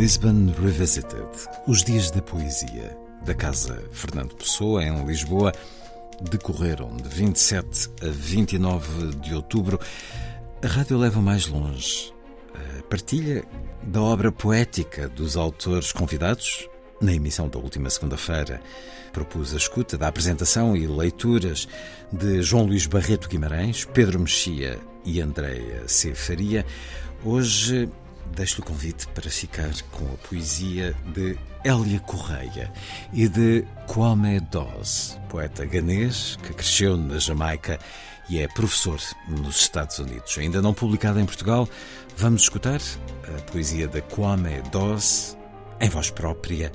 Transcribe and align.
Lisbon 0.00 0.46
Revisited, 0.58 1.28
os 1.66 1.84
dias 1.84 2.10
da 2.10 2.22
poesia 2.22 2.96
da 3.22 3.34
Casa 3.34 3.84
Fernando 3.92 4.34
Pessoa, 4.34 4.82
em 4.82 5.04
Lisboa, 5.04 5.52
decorreram 6.22 6.96
de 6.96 7.06
27 7.06 7.90
a 8.00 8.06
29 8.06 9.16
de 9.16 9.34
outubro. 9.34 9.78
A 10.64 10.66
rádio 10.66 10.96
leva 10.96 11.20
mais 11.20 11.46
longe. 11.48 12.14
A 12.54 12.82
partilha 12.84 13.44
da 13.82 14.00
obra 14.00 14.32
poética 14.32 15.06
dos 15.06 15.36
autores 15.36 15.92
convidados. 15.92 16.66
Na 16.98 17.12
emissão 17.12 17.46
da 17.46 17.58
última 17.58 17.90
segunda-feira, 17.90 18.62
propus 19.12 19.52
a 19.52 19.58
escuta 19.58 19.98
da 19.98 20.08
apresentação 20.08 20.74
e 20.74 20.86
leituras 20.86 21.68
de 22.10 22.42
João 22.42 22.64
Luís 22.64 22.86
Barreto 22.86 23.28
Guimarães, 23.28 23.84
Pedro 23.84 24.18
Mexia 24.18 24.78
e 25.04 25.20
Andréia 25.20 25.86
C. 25.86 26.14
Faria. 26.14 26.64
Hoje 27.22 27.86
deixo-lhe 28.34 28.62
o 28.62 28.64
convite 28.64 29.06
para 29.08 29.30
ficar 29.30 29.70
com 29.90 30.04
a 30.06 30.28
poesia 30.28 30.94
de 31.14 31.38
Hélia 31.64 32.00
Correia 32.00 32.72
e 33.12 33.28
de 33.28 33.64
Kwame 33.86 34.40
Dawes, 34.40 35.18
poeta 35.28 35.64
ganês 35.64 36.36
que 36.42 36.54
cresceu 36.54 36.96
na 36.96 37.18
Jamaica 37.18 37.78
e 38.28 38.38
é 38.38 38.48
professor 38.48 39.00
nos 39.28 39.60
Estados 39.60 39.98
Unidos. 39.98 40.38
Ainda 40.38 40.62
não 40.62 40.72
publicada 40.72 41.20
em 41.20 41.26
Portugal, 41.26 41.68
vamos 42.16 42.42
escutar 42.42 42.80
a 43.28 43.42
poesia 43.50 43.88
de 43.88 44.00
Kwame 44.02 44.62
Dawes 44.72 45.36
em 45.80 45.88
voz 45.88 46.10
própria 46.10 46.72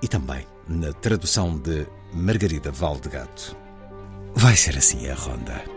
e 0.00 0.08
também 0.08 0.46
na 0.68 0.92
tradução 0.92 1.58
de 1.58 1.86
Margarida 2.12 2.70
Valdegato. 2.70 3.56
Vai 4.34 4.56
ser 4.56 4.76
assim 4.76 5.08
a 5.08 5.14
ronda. 5.14 5.75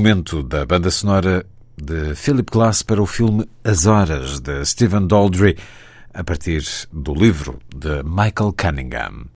Momento 0.00 0.42
da 0.42 0.64
banda 0.64 0.90
sonora 0.90 1.44
de 1.76 2.14
Philip 2.14 2.50
Glass 2.50 2.82
para 2.82 3.02
o 3.02 3.06
filme 3.06 3.46
As 3.62 3.84
Horas 3.84 4.40
de 4.40 4.64
Stephen 4.64 5.06
Daldry, 5.06 5.58
a 6.14 6.24
partir 6.24 6.62
do 6.90 7.12
livro 7.12 7.58
de 7.68 8.02
Michael 8.02 8.54
Cunningham. 8.54 9.26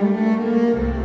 Música 0.00 0.99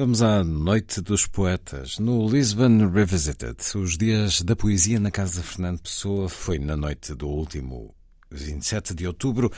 Vamos 0.00 0.22
à 0.22 0.42
Noite 0.42 1.02
dos 1.02 1.26
Poetas, 1.26 1.98
no 1.98 2.26
Lisbon 2.26 2.90
Revisited. 2.90 3.58
Os 3.76 3.98
dias 3.98 4.40
da 4.40 4.56
poesia 4.56 4.98
na 4.98 5.10
Casa 5.10 5.42
Fernando 5.42 5.82
Pessoa 5.82 6.26
foi 6.26 6.58
na 6.58 6.74
noite 6.74 7.14
do 7.14 7.28
último 7.28 7.94
27 8.30 8.94
de 8.94 9.06
outubro. 9.06 9.52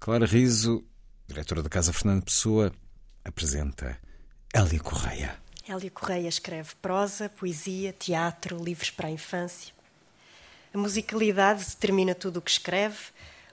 Clara 0.00 0.24
Riso, 0.24 0.82
diretora 1.28 1.62
da 1.62 1.68
Casa 1.68 1.92
Fernando 1.92 2.24
Pessoa, 2.24 2.72
apresenta 3.22 3.98
Hélia 4.54 4.80
Correia. 4.80 5.36
Hélia 5.68 5.90
Correia 5.90 6.28
escreve 6.28 6.70
prosa, 6.80 7.28
poesia, 7.28 7.92
teatro, 7.92 8.56
livros 8.64 8.88
para 8.88 9.08
a 9.08 9.10
infância. 9.10 9.74
A 10.72 10.78
musicalidade 10.78 11.62
determina 11.62 12.14
tudo 12.14 12.38
o 12.38 12.42
que 12.42 12.50
escreve, 12.50 12.96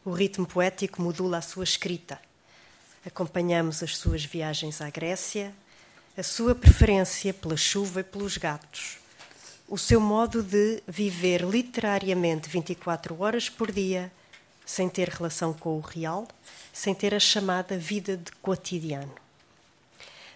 o 0.06 0.12
ritmo 0.12 0.48
poético 0.48 1.02
modula 1.02 1.40
a 1.40 1.42
sua 1.42 1.66
escrita. 1.66 2.18
Acompanhamos 3.06 3.84
as 3.84 3.98
suas 3.98 4.24
viagens 4.24 4.80
à 4.80 4.90
Grécia, 4.90 5.54
a 6.18 6.24
sua 6.24 6.54
preferência 6.54 7.34
pela 7.34 7.56
chuva 7.56 8.02
e 8.02 8.04
pelos 8.04 8.36
gatos, 8.36 8.98
o 9.68 9.78
seu 9.78 10.02
modo 10.02 10.44
de 10.44 10.84
viver 10.86 11.42
literariamente 11.42 12.50
24 12.50 13.22
horas 13.22 13.50
por 13.50 13.72
dia, 13.72 14.12
sem 14.66 14.90
ter 14.90 15.08
relação 15.08 15.54
com 15.54 15.78
o 15.78 15.80
real, 15.80 16.28
sem 16.74 16.94
ter 16.94 17.16
a 17.16 17.20
chamada 17.20 17.78
vida 17.78 18.18
de 18.18 18.30
cotidiano. 18.42 19.14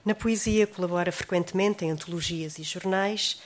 Na 0.06 0.16
poesia 0.16 0.66
colabora 0.66 1.12
frequentemente 1.12 1.84
em 1.84 1.92
antologias 1.92 2.58
e 2.58 2.64
jornais. 2.64 3.42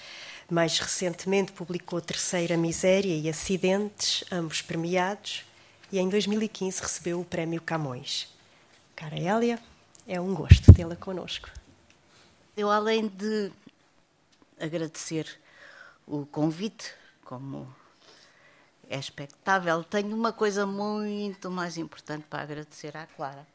Mais 0.49 0.77
recentemente 0.77 1.51
publicou 1.51 2.01
Terceira 2.01 2.57
Miséria 2.57 3.15
e 3.15 3.29
Acidentes, 3.29 4.23
ambos 4.31 4.61
premiados, 4.61 5.45
e 5.91 5.99
em 5.99 6.09
2015 6.09 6.81
recebeu 6.81 7.21
o 7.21 7.25
Prémio 7.25 7.61
Camões. 7.61 8.27
Cara 8.95 9.17
Hélia, 9.17 9.59
é 10.07 10.19
um 10.19 10.33
gosto 10.33 10.73
tê-la 10.73 10.95
connosco. 10.95 11.49
Eu, 12.59 12.69
além 12.69 13.07
de 13.07 13.53
agradecer 14.59 15.39
o 16.05 16.25
convite, 16.25 16.93
como 17.23 17.73
é 18.89 18.99
expectável, 18.99 19.81
tenho 19.81 20.13
uma 20.13 20.33
coisa 20.33 20.65
muito 20.65 21.49
mais 21.49 21.77
importante 21.77 22.25
para 22.29 22.43
agradecer 22.43 22.97
à 22.97 23.05
Clara. 23.05 23.47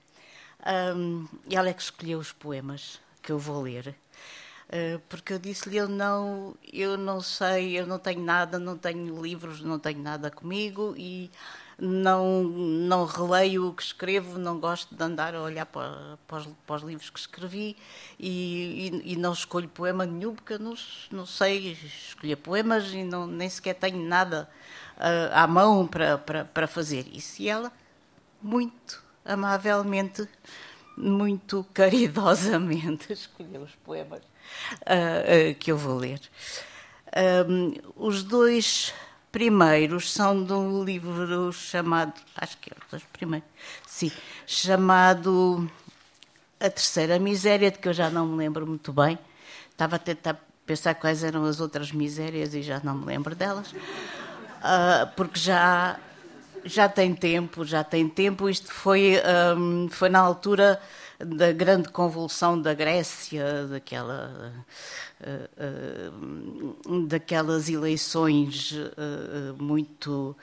Um, 0.96 1.28
ela 1.50 1.68
é 1.68 1.74
que 1.74 1.82
escolheu 1.82 2.18
os 2.18 2.32
poemas 2.32 2.98
que 3.20 3.30
eu 3.30 3.38
vou 3.38 3.60
ler. 3.60 3.94
Uh, 4.70 4.98
porque 5.06 5.34
eu 5.34 5.38
disse-lhe 5.38 5.76
eu 5.76 5.86
não 5.86 6.56
eu 6.72 6.96
não 6.96 7.20
sei 7.20 7.78
eu 7.78 7.86
não 7.86 7.98
tenho 7.98 8.22
nada 8.22 8.58
não 8.58 8.78
tenho 8.78 9.20
livros 9.22 9.60
não 9.60 9.78
tenho 9.78 10.00
nada 10.00 10.30
comigo 10.30 10.94
e 10.96 11.30
não, 11.78 12.42
não 12.42 13.04
releio 13.04 13.68
o 13.68 13.74
que 13.74 13.82
escrevo, 13.82 14.38
não 14.38 14.58
gosto 14.58 14.94
de 14.94 15.02
andar 15.02 15.34
a 15.34 15.42
olhar 15.42 15.66
para, 15.66 16.18
para, 16.26 16.38
os, 16.38 16.48
para 16.66 16.76
os, 16.76 16.82
livros 16.82 17.10
que 17.10 17.18
escrevi 17.18 17.76
e, 18.18 18.90
e, 19.04 19.12
e, 19.12 19.16
não 19.16 19.32
escolho 19.32 19.68
poema 19.68 20.06
nenhum 20.06 20.34
porque 20.34 20.54
eu 20.54 20.58
não, 20.58 20.74
não 21.10 21.26
sei 21.26 21.72
escolher 21.72 22.36
poemas 22.36 22.92
e 22.92 23.02
não, 23.02 23.26
nem 23.26 23.48
sequer 23.48 23.74
tenho 23.74 23.98
nada 23.98 24.48
uh, 24.96 25.34
à 25.34 25.46
mão 25.46 25.86
para, 25.86 26.18
para, 26.18 26.44
para 26.44 26.66
fazer 26.66 27.06
isso. 27.12 27.42
E 27.42 27.48
ela, 27.48 27.72
muito 28.40 29.02
amavelmente, 29.24 30.28
muito 30.96 31.66
caridosamente, 31.72 33.12
escolheu 33.14 33.62
os 33.62 33.74
poemas 33.76 34.22
uh, 34.22 35.50
uh, 35.50 35.54
que 35.58 35.72
eu 35.72 35.76
vou 35.76 35.96
ler. 35.96 36.20
Um, 37.48 37.74
os 37.96 38.22
dois 38.24 38.92
primeiros 39.34 40.12
são 40.12 40.44
de 40.44 40.52
um 40.52 40.84
livro 40.84 41.52
chamado, 41.52 42.12
acho 42.36 42.56
que 42.58 42.70
é 42.70 42.96
os 42.96 43.02
primeiros, 43.02 43.48
sim, 43.84 44.12
chamado 44.46 45.68
A 46.60 46.70
Terceira 46.70 47.18
Miséria, 47.18 47.68
de 47.68 47.78
que 47.80 47.88
eu 47.88 47.92
já 47.92 48.08
não 48.08 48.28
me 48.28 48.36
lembro 48.36 48.64
muito 48.64 48.92
bem. 48.92 49.18
Estava 49.72 49.96
a 49.96 49.98
tentar 49.98 50.40
pensar 50.64 50.94
quais 50.94 51.24
eram 51.24 51.44
as 51.46 51.58
outras 51.58 51.90
misérias 51.90 52.54
e 52.54 52.62
já 52.62 52.80
não 52.84 52.94
me 52.94 53.06
lembro 53.06 53.34
delas, 53.34 53.72
uh, 53.72 55.10
porque 55.16 55.40
já 55.40 55.98
já 56.64 56.88
tem 56.88 57.12
tempo, 57.12 57.64
já 57.64 57.82
tem 57.82 58.08
tempo. 58.08 58.48
Isto 58.48 58.72
foi 58.72 59.16
um, 59.58 59.88
foi 59.90 60.10
na 60.10 60.20
altura 60.20 60.80
da 61.18 61.52
grande 61.52 61.88
convulsão 61.88 62.60
da 62.60 62.74
Grécia, 62.74 63.66
daquela, 63.66 64.52
uh, 65.20 66.12
uh, 66.92 67.06
daquelas 67.06 67.68
eleições 67.68 68.72
uh, 68.72 69.62
muito 69.62 70.36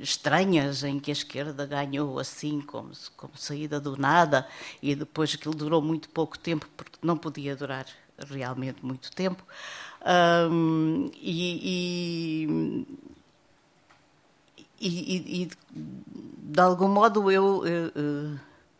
estranhas 0.00 0.82
em 0.82 0.98
que 0.98 1.12
a 1.12 1.14
esquerda 1.14 1.64
ganhou 1.64 2.18
assim, 2.18 2.60
como, 2.60 2.90
como 3.16 3.32
saída 3.36 3.78
do 3.78 3.96
nada, 3.96 4.48
e 4.82 4.96
depois 4.96 5.32
aquilo 5.32 5.54
durou 5.54 5.80
muito 5.80 6.08
pouco 6.08 6.36
tempo, 6.36 6.68
porque 6.76 6.98
não 7.00 7.16
podia 7.16 7.54
durar 7.54 7.86
realmente 8.28 8.84
muito 8.84 9.12
tempo. 9.12 9.44
Um, 10.50 11.08
e, 11.14 12.48
e, 12.48 12.86
e, 14.80 15.42
e, 15.42 15.50
de 15.72 16.60
algum 16.60 16.88
modo 16.88 17.30
eu 17.30 17.62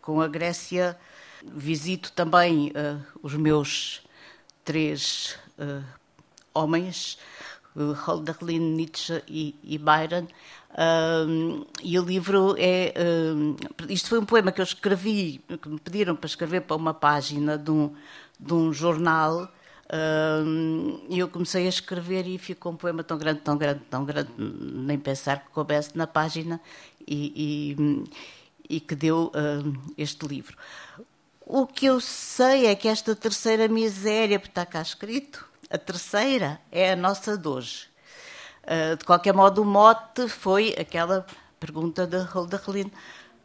com 0.00 0.20
a 0.20 0.28
Grécia, 0.28 0.96
visito 1.44 2.12
também 2.12 2.68
uh, 2.68 3.02
os 3.22 3.34
meus 3.34 4.02
três 4.64 5.38
uh, 5.58 5.84
homens, 6.54 7.18
uh, 7.74 7.92
Hölderlin, 7.92 8.74
Nietzsche 8.76 9.22
e, 9.28 9.54
e 9.62 9.78
Byron. 9.78 10.26
E 11.82 11.98
o 11.98 12.04
livro 12.04 12.54
é. 12.56 12.94
isto 13.88 14.08
foi 14.08 14.20
um 14.20 14.24
poema 14.24 14.52
que 14.52 14.60
eu 14.60 14.64
escrevi, 14.64 15.42
que 15.60 15.68
me 15.68 15.80
pediram 15.80 16.14
para 16.14 16.28
escrever 16.28 16.60
para 16.60 16.76
uma 16.76 16.94
página 16.94 17.58
de 17.58 17.72
um, 17.72 17.92
de 18.38 18.54
um 18.54 18.72
jornal. 18.72 19.52
E 21.08 21.18
eu 21.18 21.26
comecei 21.28 21.66
a 21.66 21.68
escrever 21.68 22.24
e 22.28 22.38
ficou 22.38 22.70
um 22.70 22.76
poema 22.76 23.02
tão 23.02 23.18
grande, 23.18 23.40
tão 23.40 23.58
grande, 23.58 23.80
tão 23.90 24.04
grande, 24.04 24.30
nem 24.38 24.96
pensar 24.96 25.40
que 25.40 25.50
coubesse 25.50 25.98
na 25.98 26.06
página. 26.06 26.60
E, 27.04 27.32
e, 27.34 28.04
e 28.70 28.78
que 28.78 28.94
deu 28.94 29.32
uh, 29.34 29.92
este 29.98 30.26
livro. 30.26 30.56
O 31.44 31.66
que 31.66 31.86
eu 31.86 32.00
sei 32.00 32.66
é 32.66 32.76
que 32.76 32.86
esta 32.86 33.16
terceira 33.16 33.66
miséria, 33.66 34.38
porque 34.38 34.52
está 34.52 34.64
cá 34.64 34.80
escrito, 34.80 35.44
a 35.68 35.76
terceira 35.76 36.60
é 36.70 36.92
a 36.92 36.96
nossa 36.96 37.36
de 37.36 37.48
hoje. 37.48 37.88
Uh, 38.62 38.96
de 38.96 39.04
qualquer 39.04 39.34
modo, 39.34 39.62
o 39.62 39.64
mote 39.64 40.28
foi 40.28 40.74
aquela 40.78 41.26
pergunta 41.58 42.06
de 42.06 42.16
Hölderlin, 42.16 42.92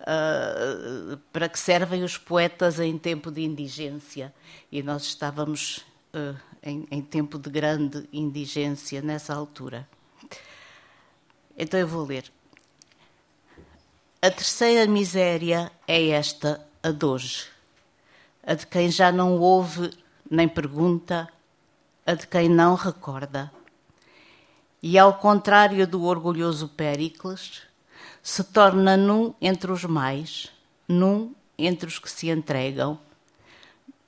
uh, 0.01 1.17
para 1.34 1.50
que 1.50 1.58
servem 1.58 2.03
os 2.03 2.15
poetas 2.15 2.79
em 2.79 2.96
tempo 2.96 3.32
de 3.32 3.41
indigência? 3.41 4.32
E 4.72 4.84
nós 4.84 5.03
estávamos 5.05 5.79
uh, 6.13 6.38
em, 6.62 6.88
em 6.91 7.01
tempo 7.01 7.39
de 7.39 7.50
grande 7.50 8.08
indigência 8.13 9.01
nessa 9.01 9.34
altura. 9.34 9.89
Então 11.58 11.79
eu 11.79 11.88
vou 11.88 12.05
ler. 12.05 12.32
A 14.25 14.32
terceira 14.32 14.88
miséria 14.88 15.72
é 15.88 16.08
esta, 16.08 16.60
a 16.82 16.89
de 16.89 17.05
hoje. 17.05 17.46
A 18.41 18.55
de 18.55 18.65
quem 18.65 18.89
já 18.89 19.12
não 19.12 19.38
ouve 19.38 19.96
nem 20.27 20.48
pergunta, 20.48 21.29
a 22.03 22.15
de 22.15 22.25
quem 22.25 22.50
não 22.50 22.74
recorda. 22.74 23.51
E 24.82 24.98
ao 24.98 25.13
contrário 25.20 25.88
do 25.88 26.03
orgulhoso 26.05 26.67
Péricles, 26.70 27.62
se 28.24 28.44
torna 28.46 28.98
num 28.98 29.36
entre 29.39 29.72
os 29.72 29.84
mais, 29.84 30.51
num 30.88 31.36
entre 31.55 31.88
os 31.88 32.00
que 32.00 32.10
se 32.10 32.27
entregam, 32.32 32.98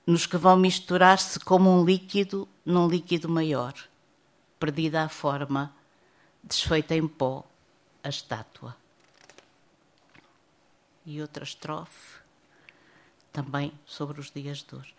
nos 0.04 0.26
que 0.26 0.36
vão 0.36 0.58
misturar-se 0.58 1.40
como 1.40 1.70
um 1.70 1.86
líquido 1.86 2.50
num 2.66 2.88
líquido 2.88 3.30
maior, 3.30 3.76
perdida 4.60 5.04
a 5.04 5.10
forma, 5.10 5.72
desfeita 6.44 6.96
em 6.96 7.08
pó, 7.08 7.44
a 8.04 8.10
estátua 8.10 8.76
e 11.08 11.22
outra 11.22 11.46
estrofe, 11.46 12.20
também 13.32 13.72
sobre 13.86 14.20
os 14.20 14.30
dias 14.30 14.58
de 14.58 14.76
hoje. 14.76 14.94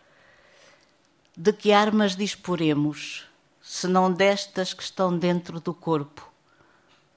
De 1.37 1.53
que 1.53 1.71
armas 1.71 2.17
disporemos, 2.17 3.27
se 3.61 3.87
não 3.87 4.11
destas 4.11 4.73
que 4.73 4.83
estão 4.83 5.17
dentro 5.17 5.61
do 5.61 5.75
corpo? 5.75 6.27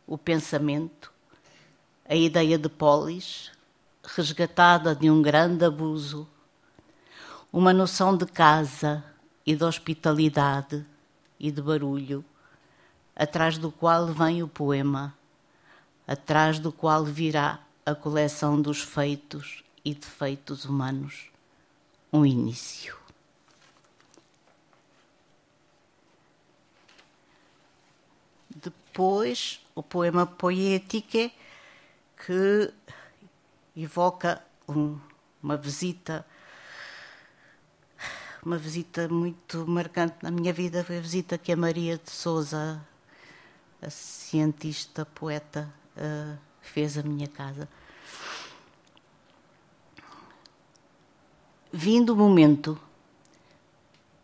O 0.06 0.18
pensamento, 0.18 1.10
a 2.08 2.14
ideia 2.14 2.58
de 2.58 2.68
polis, 2.68 3.50
resgatada 4.04 4.94
de 4.94 5.10
um 5.10 5.22
grande 5.22 5.64
abuso, 5.64 6.28
uma 7.52 7.72
noção 7.72 8.18
de 8.18 8.26
casa 8.26 9.02
e 9.46 9.56
de 9.56 9.64
hospitalidade 9.64 10.86
e 11.40 11.50
de 11.50 11.62
barulho, 11.62 12.26
atrás 13.16 13.58
do 13.58 13.72
qual 13.72 14.08
vem 14.08 14.44
o 14.44 14.50
poema, 14.50 15.16
atrás 16.06 16.60
do 16.60 16.74
qual 16.74 17.06
virá 17.06 17.62
a 17.92 17.96
coleção 17.96 18.62
dos 18.62 18.82
feitos 18.82 19.64
e 19.84 19.94
defeitos 19.94 20.66
humanos, 20.66 21.30
um 22.12 22.26
início. 22.26 22.98
Depois, 28.50 29.62
o 29.76 29.84
poema 29.84 30.26
Poétique, 30.26 31.34
que 32.26 32.74
evoca 33.76 34.44
um, 34.68 34.98
uma 35.42 35.58
visita 35.58 36.26
uma 38.44 38.58
visita 38.58 39.08
muito 39.08 39.68
marcante 39.68 40.16
na 40.24 40.32
minha 40.32 40.52
vida 40.52 40.84
foi 40.84 40.98
a 40.98 41.02
visita 41.02 41.38
que 41.38 41.52
a 41.52 41.56
Maria 41.56 42.00
de 42.00 42.10
Souza, 42.10 42.84
a 43.80 43.90
cientista, 43.92 45.06
poeta, 45.06 45.72
uh, 45.96 46.38
fez 46.60 46.98
à 46.98 47.04
minha 47.04 47.28
casa. 47.28 47.70
Vindo 51.74 52.12
o 52.12 52.18
momento, 52.18 52.78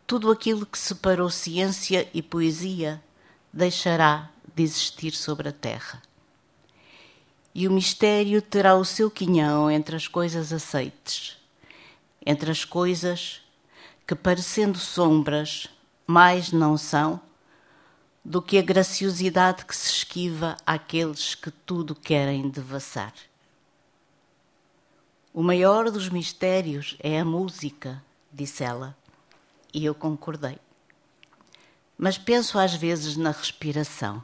tudo 0.06 0.30
aquilo 0.30 0.66
que 0.66 0.78
separou 0.78 1.30
ciência 1.30 2.06
e 2.12 2.20
poesia 2.20 3.02
deixará 3.50 4.28
de 4.54 4.62
existir 4.62 5.12
sobre 5.12 5.48
a 5.48 5.52
terra. 5.52 6.02
E 7.54 7.66
o 7.66 7.72
mistério 7.72 8.42
terá 8.42 8.74
o 8.74 8.84
seu 8.84 9.10
quinhão 9.10 9.70
entre 9.70 9.96
as 9.96 10.06
coisas 10.06 10.52
aceites, 10.52 11.38
entre 12.24 12.50
as 12.50 12.66
coisas 12.66 13.40
que, 14.06 14.14
parecendo 14.14 14.78
sombras, 14.78 15.70
mais 16.06 16.52
não 16.52 16.76
são 16.76 17.18
do 18.22 18.42
que 18.42 18.58
a 18.58 18.62
graciosidade 18.62 19.64
que 19.64 19.74
se 19.74 19.88
esquiva 19.88 20.54
àqueles 20.66 21.34
que 21.34 21.50
tudo 21.50 21.94
querem 21.94 22.50
devassar. 22.50 23.14
O 25.38 25.42
maior 25.44 25.88
dos 25.88 26.08
mistérios 26.08 26.96
é 26.98 27.20
a 27.20 27.24
música, 27.24 28.02
disse 28.32 28.64
ela, 28.64 28.96
e 29.72 29.84
eu 29.84 29.94
concordei. 29.94 30.58
Mas 31.96 32.18
penso 32.18 32.58
às 32.58 32.74
vezes 32.74 33.16
na 33.16 33.30
respiração. 33.30 34.20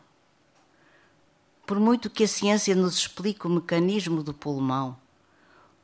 Por 1.64 1.78
muito 1.78 2.10
que 2.10 2.24
a 2.24 2.26
ciência 2.26 2.74
nos 2.74 2.98
explique 2.98 3.46
o 3.46 3.48
mecanismo 3.48 4.24
do 4.24 4.34
pulmão, 4.34 4.96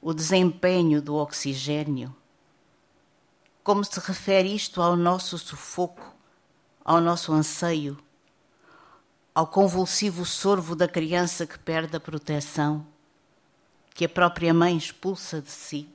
o 0.02 0.12
desempenho 0.12 1.00
do 1.00 1.14
oxigênio, 1.14 2.12
como 3.62 3.84
se 3.84 4.00
refere 4.00 4.52
isto 4.52 4.82
ao 4.82 4.96
nosso 4.96 5.38
sufoco, 5.38 6.12
ao 6.84 7.00
nosso 7.00 7.32
anseio, 7.32 7.96
ao 9.32 9.46
convulsivo 9.46 10.26
sorvo 10.26 10.74
da 10.74 10.88
criança 10.88 11.46
que 11.46 11.56
perde 11.56 11.96
a 11.96 12.00
proteção, 12.00 12.84
que 14.00 14.06
a 14.06 14.08
própria 14.08 14.54
mãe 14.54 14.78
expulsa 14.78 15.42
de 15.42 15.50
si. 15.50 15.86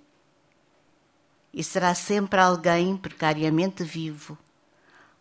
E 1.51 1.63
será 1.63 1.95
sempre 1.95 2.39
alguém 2.39 2.95
precariamente 2.95 3.83
vivo, 3.83 4.37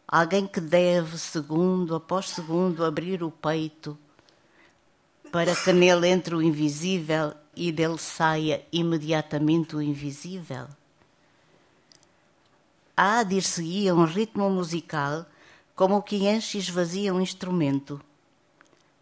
alguém 0.07 0.47
que 0.47 0.61
deve, 0.61 1.17
segundo 1.17 1.95
após 1.95 2.29
segundo, 2.29 2.85
abrir 2.85 3.23
o 3.23 3.31
peito 3.31 3.97
para 5.33 5.57
que 5.57 5.73
nele 5.73 6.09
entre 6.09 6.35
o 6.35 6.43
invisível 6.43 7.33
e 7.57 7.73
dele 7.73 7.97
saia 7.97 8.63
imediatamente 8.71 9.75
o 9.75 9.81
invisível. 9.81 10.67
Há 12.95 13.23
dir-se-ia 13.23 13.95
um 13.95 14.05
ritmo 14.05 14.51
musical 14.51 15.25
como 15.75 15.97
o 15.97 16.03
que 16.03 16.29
enche 16.29 16.59
e 16.59 16.61
esvazia 16.61 17.15
um 17.15 17.21
instrumento. 17.23 17.99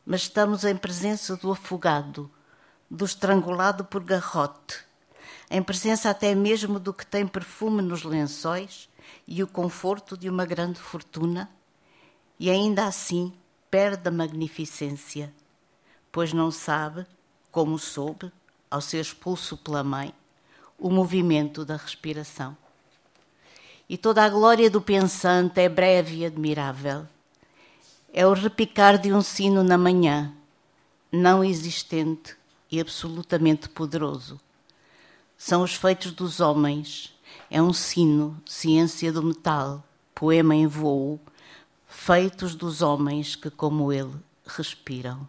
Mas 0.07 0.21
estamos 0.21 0.63
em 0.63 0.77
presença 0.77 1.37
do 1.37 1.51
afogado, 1.51 2.31
do 2.93 3.05
estrangulado 3.05 3.85
por 3.85 4.05
garrote, 4.05 4.85
em 5.51 5.63
presença 5.63 6.11
até 6.11 6.35
mesmo 6.35 6.79
do 6.79 6.93
que 6.93 7.07
tem 7.07 7.27
perfume 7.27 7.83
nos 7.83 8.05
lençóis 8.05 8.89
e 9.27 9.43
o 9.43 9.47
conforto 9.47 10.17
de 10.17 10.29
uma 10.29 10.47
grande 10.47 10.79
fortuna, 10.79 11.51
e 12.39 12.51
ainda 12.51 12.87
assim 12.87 13.33
perde 13.71 14.09
a 14.09 14.13
magnificência 14.13 15.33
pois 16.13 16.35
não 16.35 16.51
sabe, 16.51 17.07
como 17.51 17.79
soube, 17.79 18.31
ao 18.71 18.83
ser 18.83 19.01
expulso 19.01 19.57
pela 19.57 19.83
mãe, 19.83 20.15
o 20.79 20.91
movimento 20.91 21.65
da 21.65 21.77
respiração. 21.77 22.57
E 23.89 23.97
toda 23.97 24.23
a 24.23 24.29
glória 24.29 24.71
do 24.71 24.81
pensante 24.81 25.61
é 25.61 25.69
breve 25.69 26.19
e 26.19 26.27
admirável. 26.27 27.07
É 28.13 28.27
o 28.27 28.35
repicar 28.35 28.99
de 28.99 29.13
um 29.13 29.23
sino 29.23 29.65
na 29.65 29.79
manhã, 29.79 30.33
não 31.11 31.43
existente 31.43 32.37
e 32.73 32.81
absolutamente 32.81 33.69
poderoso. 33.69 34.41
São 35.39 35.63
os 35.63 35.75
feitos 35.75 36.11
dos 36.11 36.41
homens. 36.41 37.15
É 37.49 37.63
um 37.63 37.73
sino, 37.73 38.43
ciência 38.45 39.13
do 39.13 39.23
metal, 39.23 39.87
poema 40.15 40.57
em 40.57 40.67
voo, 40.67 41.21
feitos 41.87 42.57
dos 42.57 42.83
homens 42.83 43.37
que, 43.37 43.51
como 43.51 43.93
ele, 43.93 44.15
respiram 44.45 45.29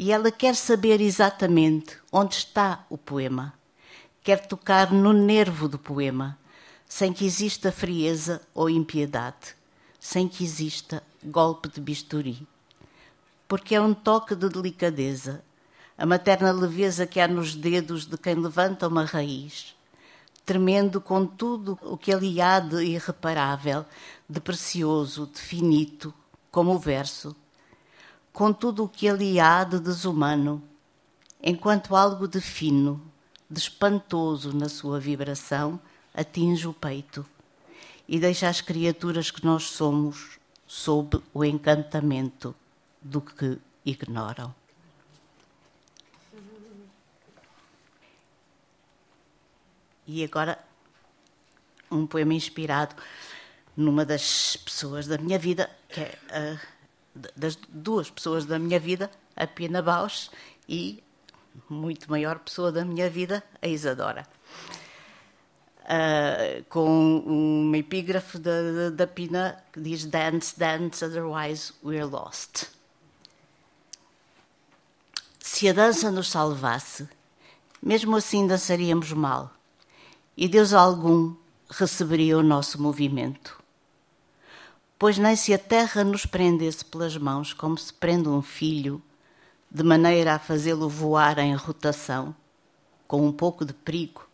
e 0.00 0.12
ela 0.12 0.30
quer 0.30 0.54
saber 0.54 1.00
exatamente 1.00 1.98
onde 2.12 2.36
está 2.36 2.86
o 2.88 2.96
poema. 2.96 3.52
Quer 4.22 4.46
tocar 4.46 4.92
no 4.92 5.12
nervo 5.12 5.66
do 5.68 5.76
poema, 5.76 6.38
sem 6.88 7.12
que 7.12 7.26
exista 7.26 7.72
frieza 7.72 8.40
ou 8.54 8.70
impiedade, 8.70 9.56
sem 9.98 10.28
que 10.28 10.44
exista 10.44 11.02
golpe 11.20 11.68
de 11.68 11.80
bisturi. 11.80 12.46
Porque 13.48 13.74
é 13.74 13.80
um 13.80 13.92
toque 13.92 14.36
de 14.36 14.48
delicadeza, 14.48 15.42
a 15.98 16.06
materna 16.06 16.52
leveza 16.52 17.06
que 17.06 17.20
há 17.20 17.28
nos 17.28 17.54
dedos 17.54 18.06
de 18.06 18.16
quem 18.16 18.36
levanta 18.36 18.88
uma 18.88 19.04
raiz, 19.04 19.76
tremendo 20.46 21.00
com 21.00 21.26
tudo 21.26 21.78
o 21.82 21.98
que 21.98 22.12
ali 22.12 22.40
há 22.40 22.60
de 22.60 22.82
irreparável, 22.84 23.84
de 24.26 24.40
precioso, 24.40 25.26
de 25.26 25.40
finito, 25.40 26.14
como 26.50 26.72
o 26.72 26.78
verso 26.78 27.36
com 28.38 28.52
tudo 28.52 28.84
o 28.84 28.88
que 28.88 29.08
ali 29.08 29.40
há 29.40 29.64
de 29.64 29.80
desumano, 29.80 30.62
enquanto 31.42 31.96
algo 31.96 32.28
de 32.28 32.40
fino, 32.40 33.02
de 33.50 33.58
espantoso 33.58 34.54
na 34.54 34.68
sua 34.68 35.00
vibração, 35.00 35.80
atinge 36.14 36.68
o 36.68 36.72
peito 36.72 37.26
e 38.06 38.20
deixa 38.20 38.48
as 38.48 38.60
criaturas 38.60 39.32
que 39.32 39.44
nós 39.44 39.64
somos 39.64 40.38
sob 40.68 41.20
o 41.34 41.44
encantamento 41.44 42.54
do 43.02 43.20
que 43.20 43.58
ignoram. 43.84 44.54
E 50.08 50.24
agora, 50.24 50.58
um 51.90 52.06
poema 52.06 52.34
inspirado 52.34 52.96
numa 53.76 54.04
das 54.04 54.56
pessoas 54.56 55.06
da 55.06 55.18
minha 55.18 55.38
vida, 55.38 55.70
que 55.88 56.00
é 56.00 56.18
a 56.30 56.78
das 57.36 57.56
duas 57.68 58.10
pessoas 58.10 58.46
da 58.46 58.58
minha 58.58 58.78
vida, 58.78 59.10
a 59.36 59.46
Pina 59.46 59.82
Bausch 59.82 60.30
e 60.68 61.02
muito 61.68 62.10
maior 62.10 62.38
pessoa 62.38 62.70
da 62.70 62.84
minha 62.84 63.08
vida, 63.10 63.42
a 63.60 63.66
Isadora. 63.66 64.26
Uh, 65.82 66.62
com 66.68 67.18
uma 67.26 67.78
epígrafe 67.78 68.38
da, 68.38 68.90
da 68.90 69.06
Pina 69.06 69.62
que 69.72 69.80
diz 69.80 70.04
Dance, 70.04 70.58
dance, 70.58 71.04
otherwise 71.04 71.72
we're 71.82 72.04
lost. 72.04 72.66
Se 75.40 75.68
a 75.68 75.72
dança 75.72 76.10
nos 76.10 76.28
salvasse, 76.28 77.08
mesmo 77.82 78.16
assim 78.16 78.46
dançaríamos 78.46 79.12
mal, 79.12 79.50
e 80.38 80.48
Deus 80.48 80.72
algum 80.72 81.34
receberia 81.68 82.38
o 82.38 82.42
nosso 82.42 82.80
movimento 82.80 83.58
pois 84.98 85.16
nem 85.16 85.36
se 85.36 85.54
a 85.54 85.58
terra 85.58 86.02
nos 86.02 86.26
prendesse 86.26 86.84
pelas 86.84 87.16
mãos 87.16 87.52
como 87.52 87.78
se 87.78 87.92
prende 87.92 88.28
um 88.28 88.42
filho, 88.42 89.00
de 89.70 89.84
maneira 89.84 90.34
a 90.34 90.38
fazê-lo 90.38 90.88
voar 90.88 91.38
em 91.38 91.54
rotação, 91.54 92.34
com 93.06 93.24
um 93.24 93.30
pouco 93.30 93.64
de 93.64 93.72
perigo, 93.72 94.28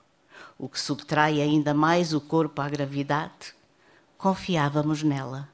o 0.59 0.69
que 0.69 0.81
subtrai 0.81 1.43
ainda 1.43 1.75
mais 1.75 2.15
o 2.15 2.21
corpo 2.21 2.63
à 2.63 2.69
gravidade, 2.69 3.55
confiávamos 4.17 5.03
nela. 5.03 5.49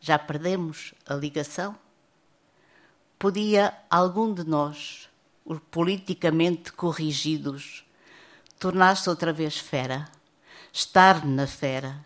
Já 0.00 0.18
perdemos 0.18 0.94
a 1.06 1.14
ligação? 1.14 1.74
Podia 3.18 3.74
algum 3.90 4.32
de 4.32 4.44
nós, 4.44 5.08
os 5.44 5.58
politicamente 5.70 6.72
corrigidos, 6.72 7.83
tornar-se 8.58 9.08
outra 9.08 9.32
vez 9.32 9.58
fera, 9.58 10.08
estar 10.72 11.24
na 11.24 11.46
fera, 11.46 12.04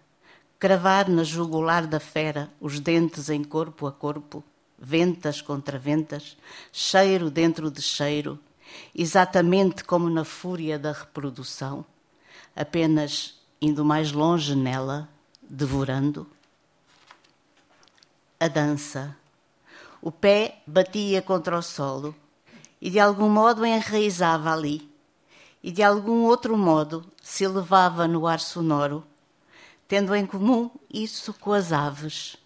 cravar 0.59 1.09
na 1.09 1.23
jugular 1.23 1.87
da 1.87 2.01
fera 2.01 2.51
os 2.61 2.81
dentes 2.81 3.31
em 3.31 3.45
corpo 3.45 3.87
a 3.87 3.93
corpo, 3.93 4.43
ventas 4.79 5.41
contra 5.41 5.79
ventas, 5.79 6.37
cheiro 6.73 7.31
dentro 7.31 7.71
de 7.71 7.83
cheiro, 7.83 8.39
exatamente 8.95 9.85
como 9.85 10.11
na 10.11 10.25
fúria 10.25 10.79
da 10.79 10.93
reprodução, 10.93 11.85
apenas 12.55 13.41
indo 13.61 13.85
mais 13.85 14.13
longe 14.13 14.55
nela, 14.55 15.09
devorando? 15.43 16.27
A 18.39 18.47
dança. 18.47 19.17
O 20.01 20.13
pé 20.13 20.63
batia 20.67 21.21
contra 21.21 21.59
o 21.59 21.63
solo 21.63 22.15
e 22.81 22.89
de 22.89 23.01
algum 23.01 23.29
modo 23.29 23.67
enraizava 23.67 24.53
ali, 24.53 24.89
e 25.63 25.71
de 25.71 25.83
algum 25.83 26.25
outro 26.25 26.57
modo 26.57 27.05
se 27.23 27.45
elevava 27.45 28.07
no 28.07 28.27
ar 28.27 28.41
sonoro 28.41 29.05
tendo 29.89 30.15
em 30.15 30.27
comum 30.27 30.71
isso 30.93 31.33
com 31.33 31.51
as 31.51 31.73
aves, 31.73 32.37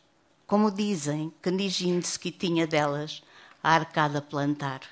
como 0.47 0.71
dizem 0.71 1.35
que 1.43 1.51
Nijinsky 1.51 2.31
tinha 2.31 2.69
delas 2.69 3.21
a 3.61 3.75
arcada 3.75 4.23
plantar. 4.23 4.83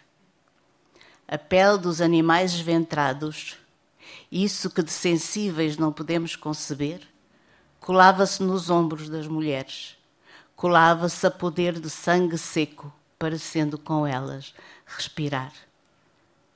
A 1.29 1.39
pele 1.39 1.79
dos 1.79 2.01
animais 2.01 2.53
esventrados 2.53 3.57
isso 4.33 4.69
que 4.69 4.83
de 4.83 4.91
sensíveis 4.91 5.77
não 5.77 5.93
podemos 5.93 6.35
conceber, 6.35 7.01
colava-se 7.79 8.43
nos 8.43 8.69
ombros 8.69 9.09
das 9.09 9.29
mulheres, 9.29 9.97
colava-se 10.57 11.25
a 11.25 11.31
poder 11.31 11.79
de 11.79 11.89
sangue 11.89 12.37
seco, 12.37 12.93
parecendo 13.17 13.79
com 13.79 14.05
elas 14.05 14.53
respirar, 14.85 15.53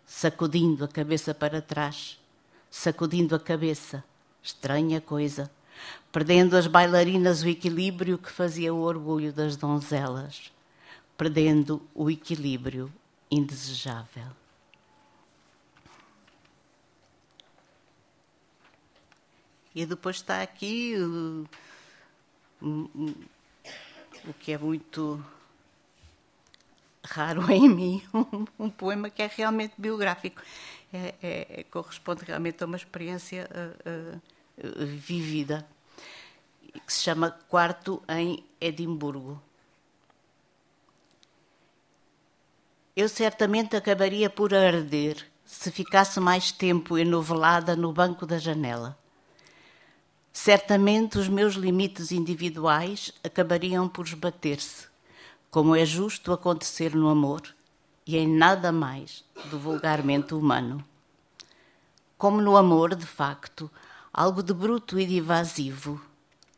sacudindo 0.07 0.85
a 0.85 0.89
cabeça 0.89 1.35
para 1.35 1.61
trás, 1.61 2.19
sacudindo 2.71 3.35
a 3.35 3.41
cabeça, 3.41 4.05
estranha 4.43 5.01
coisa, 5.01 5.51
perdendo 6.13 6.57
as 6.57 6.67
bailarinas 6.67 7.43
o 7.43 7.49
equilíbrio 7.49 8.19
que 8.19 8.31
fazia 8.31 8.73
o 8.73 8.81
orgulho 8.81 9.33
das 9.33 9.57
donzelas, 9.57 10.53
perdendo 11.17 11.83
o 11.95 12.11
equilíbrio 12.11 12.93
indesejável. 13.31 14.29
E 19.75 19.85
depois 19.85 20.17
está 20.17 20.41
aqui 20.41 20.95
o, 20.97 21.49
o 24.25 24.35
que 24.39 24.53
é 24.53 24.59
muito 24.59 25.25
raro 27.05 27.49
em 27.53 27.69
mim, 27.69 28.03
um, 28.13 28.65
um 28.67 28.71
poema 28.71 29.11
que 29.11 29.23
é 29.23 29.31
realmente 29.35 29.75
biográfico. 29.79 30.41
É, 30.93 31.15
é, 31.23 31.47
é, 31.61 31.63
corresponde 31.65 32.25
realmente 32.25 32.63
a 32.63 32.67
uma 32.67 32.77
experiência 32.77 33.51
uh, 33.51 34.17
uh, 34.17 34.87
vivida, 34.87 35.67
que 36.87 36.93
se 36.93 37.03
chama 37.03 37.33
Quarto 37.49 38.01
em 38.09 38.45
Edimburgo. 38.61 39.43
Eu 42.95 43.09
certamente 43.09 43.75
acabaria 43.75 44.31
por 44.31 44.55
arder 44.55 45.27
se 45.45 45.73
ficasse 45.73 46.21
mais 46.21 46.53
tempo 46.53 46.97
enovelada 46.97 47.75
no 47.75 47.93
banco 47.93 48.25
da 48.25 48.39
janela. 48.39 48.97
Certamente 50.33 51.19
os 51.19 51.29
meus 51.29 51.55
limites 51.55 52.13
individuais 52.13 53.13
acabariam 53.23 53.89
por 53.89 54.07
esbater-se, 54.07 54.87
como 55.55 55.77
é 55.77 55.87
justo 55.87 56.33
acontecer 56.33 56.97
no 56.97 57.09
amor 57.09 57.41
e 58.05 58.17
em 58.17 58.27
nada 58.27 58.73
mais 58.73 59.25
do 59.53 59.57
vulgarmente 59.57 60.35
humano. 60.35 60.85
Como 62.19 62.41
no 62.41 62.57
amor, 62.57 62.97
de 62.97 63.07
facto, 63.07 63.71
algo 64.13 64.43
de 64.43 64.53
bruto 64.53 64.99
e 64.99 65.07
de 65.07 65.19
evasivo, 65.19 66.05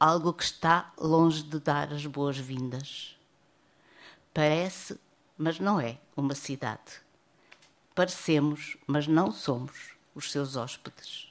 algo 0.01 0.33
que 0.33 0.45
está 0.45 0.95
longe 0.99 1.43
de 1.43 1.61
dar 1.61 1.93
as 1.93 2.07
boas-vindas. 2.07 3.15
Parece, 4.33 4.99
mas 5.37 5.61
não 5.61 5.79
é, 5.79 5.99
uma 6.17 6.35
cidade. 6.35 7.03
Parecemos, 7.95 8.79
mas 8.87 9.07
não 9.07 9.31
somos 9.31 9.91
os 10.15 10.33
seus 10.33 10.57
hóspedes. 10.57 11.31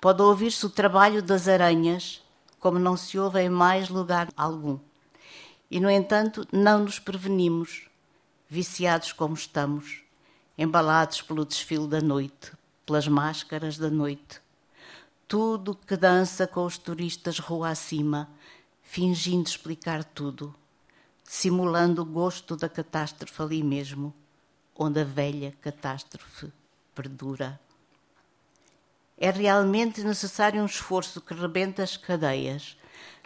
Pode 0.00 0.22
ouvir-se 0.22 0.66
o 0.66 0.70
trabalho 0.70 1.22
das 1.22 1.46
aranhas, 1.46 2.20
como 2.58 2.80
não 2.80 2.96
se 2.96 3.16
ouve 3.16 3.42
em 3.42 3.48
mais 3.48 3.88
lugar 3.88 4.28
algum. 4.36 4.80
E, 5.70 5.80
no 5.80 5.90
entanto, 5.90 6.46
não 6.52 6.84
nos 6.84 6.98
prevenimos, 6.98 7.88
viciados 8.48 9.12
como 9.12 9.34
estamos, 9.34 10.02
embalados 10.56 11.20
pelo 11.20 11.44
desfile 11.44 11.86
da 11.86 12.00
noite, 12.00 12.52
pelas 12.86 13.06
máscaras 13.06 13.76
da 13.76 13.90
noite. 13.90 14.40
Tudo 15.26 15.74
que 15.74 15.96
dança 15.96 16.46
com 16.46 16.64
os 16.64 16.78
turistas 16.78 17.38
rua 17.38 17.68
acima, 17.68 18.30
fingindo 18.82 19.46
explicar 19.46 20.02
tudo, 20.02 20.54
simulando 21.22 22.00
o 22.00 22.06
gosto 22.06 22.56
da 22.56 22.68
catástrofe 22.70 23.42
ali 23.42 23.62
mesmo, 23.62 24.14
onde 24.74 25.00
a 25.00 25.04
velha 25.04 25.52
catástrofe 25.60 26.50
perdura. 26.94 27.60
É 29.18 29.30
realmente 29.30 30.02
necessário 30.02 30.62
um 30.62 30.66
esforço 30.66 31.20
que 31.20 31.34
rebenta 31.34 31.82
as 31.82 31.98
cadeias, 31.98 32.78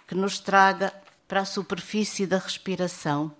que 0.08 0.16
nos 0.16 0.40
traga 0.40 0.92
para 1.26 1.40
a 1.40 1.44
superfície 1.44 2.26
da 2.26 2.38
respiração. 2.38 3.34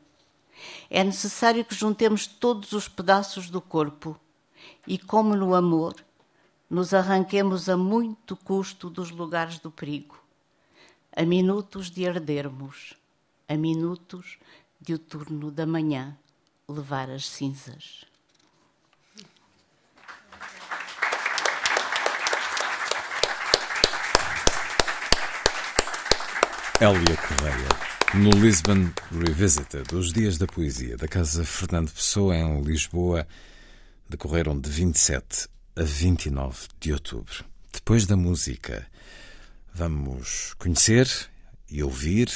É 0.89 1.03
necessário 1.03 1.65
que 1.65 1.75
juntemos 1.75 2.27
todos 2.27 2.73
os 2.73 2.89
pedaços 2.89 3.51
do 3.51 3.61
corpo 3.61 4.19
e, 4.87 4.99
como 4.99 5.37
no 5.37 5.55
amor, 5.55 5.95
nos 6.71 6.95
arranquemos 6.95 7.69
a 7.69 7.77
muito 7.77 8.37
custo 8.37 8.89
dos 8.89 9.11
lugares 9.11 9.59
do 9.59 9.71
perigo, 9.71 10.19
a 11.15 11.23
minutos 11.23 11.91
de 11.91 12.07
ardermos, 12.07 12.95
a 13.49 13.55
minutos 13.57 14.39
de 14.81 14.95
o 14.95 14.99
turno 14.99 15.51
da 15.51 15.67
manhã 15.67 16.17
levar 16.69 17.11
as 17.11 17.29
cinzas. 17.29 18.07
Hélia 26.81 27.17
Correia, 27.17 27.69
no 28.15 28.31
Lisbon 28.31 28.91
Revisited, 29.11 29.95
os 29.95 30.13
Dias 30.13 30.39
da 30.39 30.47
Poesia 30.47 30.97
da 30.97 31.07
Casa 31.07 31.45
Fernando 31.45 31.91
Pessoa 31.93 32.37
em 32.37 32.61
Lisboa 32.63 33.27
decorreram 34.09 34.59
de 34.59 34.69
27 34.69 35.49
a 35.77 35.83
29 35.83 36.69
de 36.81 36.93
outubro. 36.93 37.45
Depois 37.73 38.07
da 38.07 38.17
música, 38.17 38.87
vamos 39.75 40.55
conhecer 40.59 41.09
e 41.71 41.83
ouvir, 41.83 42.31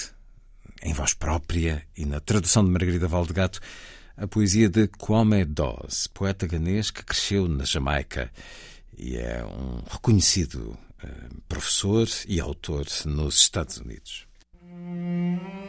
em 0.82 0.92
voz 0.92 1.12
própria 1.12 1.86
e 1.96 2.04
na 2.04 2.20
tradução 2.20 2.64
de 2.64 2.70
Margarida 2.70 3.08
Valdegato, 3.08 3.60
a 4.16 4.26
poesia 4.26 4.68
de 4.68 4.86
Kwame 4.88 5.44
Dawes, 5.44 6.06
poeta 6.06 6.46
ganês 6.46 6.90
que 6.90 7.04
cresceu 7.04 7.48
na 7.48 7.64
Jamaica 7.64 8.30
e 8.96 9.16
é 9.16 9.44
um 9.44 9.82
reconhecido 9.90 10.78
uh, 11.04 11.42
professor 11.48 12.08
e 12.26 12.40
autor 12.40 12.86
nos 13.04 13.36
Estados 13.36 13.76
Unidos. 13.76 14.25
Hum. 14.86 15.65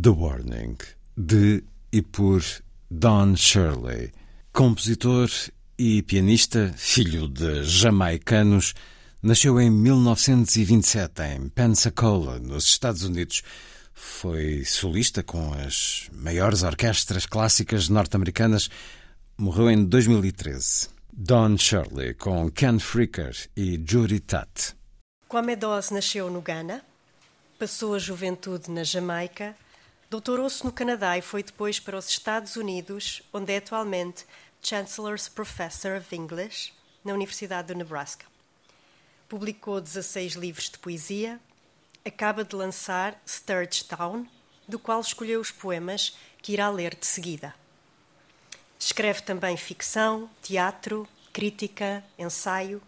The 0.00 0.10
Warning, 0.10 0.76
de 1.16 1.64
e 1.90 2.02
por 2.02 2.44
Don 2.88 3.34
Shirley, 3.34 4.12
compositor 4.52 5.28
e 5.76 6.02
pianista, 6.02 6.72
filho 6.76 7.26
de 7.26 7.64
jamaicanos, 7.64 8.74
nasceu 9.20 9.60
em 9.60 9.68
1927 9.70 11.22
em 11.22 11.48
Pensacola, 11.48 12.38
nos 12.38 12.66
Estados 12.66 13.02
Unidos. 13.02 13.42
Foi 13.92 14.64
solista 14.64 15.24
com 15.24 15.52
as 15.54 16.08
maiores 16.12 16.62
orquestras 16.62 17.26
clássicas 17.26 17.88
norte-americanas. 17.88 18.70
Morreu 19.36 19.68
em 19.68 19.84
2013. 19.84 20.90
Don 21.12 21.56
Shirley 21.56 22.14
com 22.14 22.48
Ken 22.52 22.78
Fricker 22.78 23.34
e 23.56 23.82
Judy 23.84 24.20
Tutt. 24.20 24.76
Kwame 25.26 25.56
Dawes 25.56 25.90
nasceu 25.90 26.30
no 26.30 26.40
Ghana, 26.40 26.82
passou 27.58 27.94
a 27.94 27.98
juventude 27.98 28.70
na 28.70 28.84
Jamaica 28.84 29.56
Doutorou-se 30.10 30.64
no 30.64 30.72
Canadá 30.72 31.18
e 31.18 31.22
foi 31.22 31.42
depois 31.42 31.78
para 31.78 31.98
os 31.98 32.08
Estados 32.08 32.56
Unidos, 32.56 33.20
onde 33.30 33.52
é 33.52 33.58
atualmente 33.58 34.24
Chancellor's 34.62 35.28
Professor 35.28 35.98
of 35.98 36.16
English 36.16 36.72
na 37.04 37.12
Universidade 37.12 37.68
do 37.68 37.74
Nebraska. 37.74 38.24
Publicou 39.28 39.82
16 39.82 40.32
livros 40.32 40.70
de 40.70 40.78
poesia, 40.78 41.38
acaba 42.06 42.42
de 42.42 42.56
lançar 42.56 43.20
Sturge 43.28 43.84
Town, 43.84 44.26
do 44.66 44.78
qual 44.78 44.98
escolheu 44.98 45.42
os 45.42 45.50
poemas 45.50 46.16
que 46.40 46.54
irá 46.54 46.70
ler 46.70 46.94
de 46.94 47.04
seguida. 47.04 47.54
Escreve 48.78 49.20
também 49.20 49.58
ficção, 49.58 50.30
teatro, 50.40 51.06
crítica, 51.34 52.02
ensaio. 52.18 52.80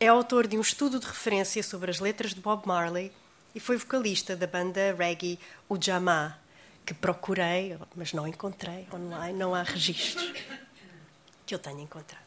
É 0.00 0.06
autor 0.06 0.46
de 0.46 0.56
um 0.56 0.62
estudo 0.62 0.98
de 0.98 1.06
referência 1.06 1.62
sobre 1.62 1.90
as 1.90 2.00
letras 2.00 2.32
de 2.32 2.40
Bob 2.40 2.66
Marley 2.66 3.12
e 3.58 3.60
foi 3.60 3.76
vocalista 3.76 4.36
da 4.36 4.46
banda 4.46 4.94
reggae 4.96 5.36
O 5.68 5.76
Jamá, 5.82 6.38
que 6.86 6.94
procurei, 6.94 7.76
mas 7.96 8.12
não 8.12 8.24
encontrei 8.24 8.86
online, 8.94 9.36
não 9.36 9.52
há 9.52 9.64
registros 9.64 10.32
que 11.44 11.56
eu 11.56 11.58
tenha 11.58 11.82
encontrado. 11.82 12.22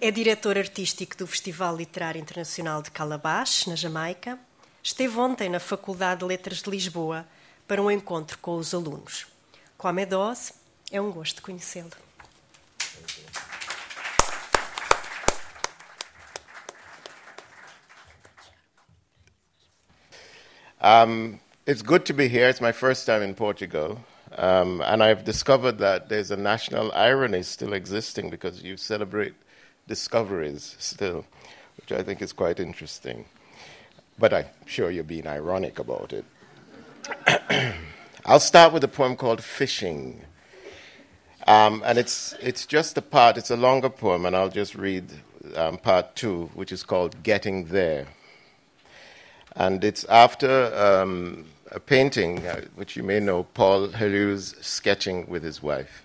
É 0.00 0.10
diretor 0.10 0.56
artístico 0.56 1.14
do 1.14 1.26
Festival 1.26 1.76
Literário 1.76 2.18
Internacional 2.18 2.80
de 2.80 2.90
Calabash, 2.90 3.66
na 3.66 3.76
Jamaica. 3.76 4.38
Esteve 4.82 5.18
ontem 5.18 5.50
na 5.50 5.60
Faculdade 5.60 6.20
de 6.20 6.24
Letras 6.24 6.62
de 6.62 6.70
Lisboa 6.70 7.28
para 7.68 7.82
um 7.82 7.90
encontro 7.90 8.38
com 8.38 8.56
os 8.56 8.72
alunos. 8.72 9.26
Kwame 9.76 10.06
Dose, 10.06 10.54
é 10.90 10.98
um 10.98 11.12
gosto 11.12 11.42
conhecê-lo. 11.42 12.05
Um, 20.86 21.40
it's 21.66 21.82
good 21.82 22.06
to 22.06 22.12
be 22.12 22.28
here. 22.28 22.48
It's 22.48 22.60
my 22.60 22.70
first 22.70 23.06
time 23.06 23.20
in 23.20 23.34
Portugal. 23.34 23.98
Um, 24.38 24.80
and 24.86 25.02
I've 25.02 25.24
discovered 25.24 25.78
that 25.78 26.08
there's 26.08 26.30
a 26.30 26.36
national 26.36 26.92
irony 26.92 27.42
still 27.42 27.72
existing 27.72 28.30
because 28.30 28.62
you 28.62 28.76
celebrate 28.76 29.34
discoveries 29.88 30.76
still, 30.78 31.24
which 31.78 31.90
I 31.90 32.04
think 32.04 32.22
is 32.22 32.32
quite 32.32 32.60
interesting. 32.60 33.24
But 34.16 34.32
I'm 34.32 34.46
sure 34.66 34.88
you're 34.88 35.02
being 35.02 35.26
ironic 35.26 35.80
about 35.80 36.12
it. 36.12 36.24
I'll 38.24 38.38
start 38.38 38.72
with 38.72 38.84
a 38.84 38.88
poem 38.88 39.16
called 39.16 39.42
Fishing. 39.42 40.20
Um, 41.48 41.82
and 41.84 41.98
it's, 41.98 42.32
it's 42.40 42.64
just 42.64 42.96
a 42.96 43.02
part, 43.02 43.36
it's 43.36 43.50
a 43.50 43.56
longer 43.56 43.90
poem, 43.90 44.24
and 44.24 44.36
I'll 44.36 44.50
just 44.50 44.76
read 44.76 45.10
um, 45.56 45.78
part 45.78 46.14
two, 46.14 46.48
which 46.54 46.70
is 46.70 46.84
called 46.84 47.24
Getting 47.24 47.64
There. 47.64 48.06
And 49.56 49.82
it's 49.82 50.04
after 50.08 50.70
um, 50.74 51.44
a 51.70 51.80
painting, 51.80 52.46
uh, 52.46 52.60
which 52.76 52.96
you 52.96 53.02
may 53.02 53.20
know, 53.20 53.44
Paul 53.44 53.88
Helu's 53.88 54.54
sketching 54.60 55.26
with 55.28 55.42
his 55.42 55.62
wife. 55.62 56.04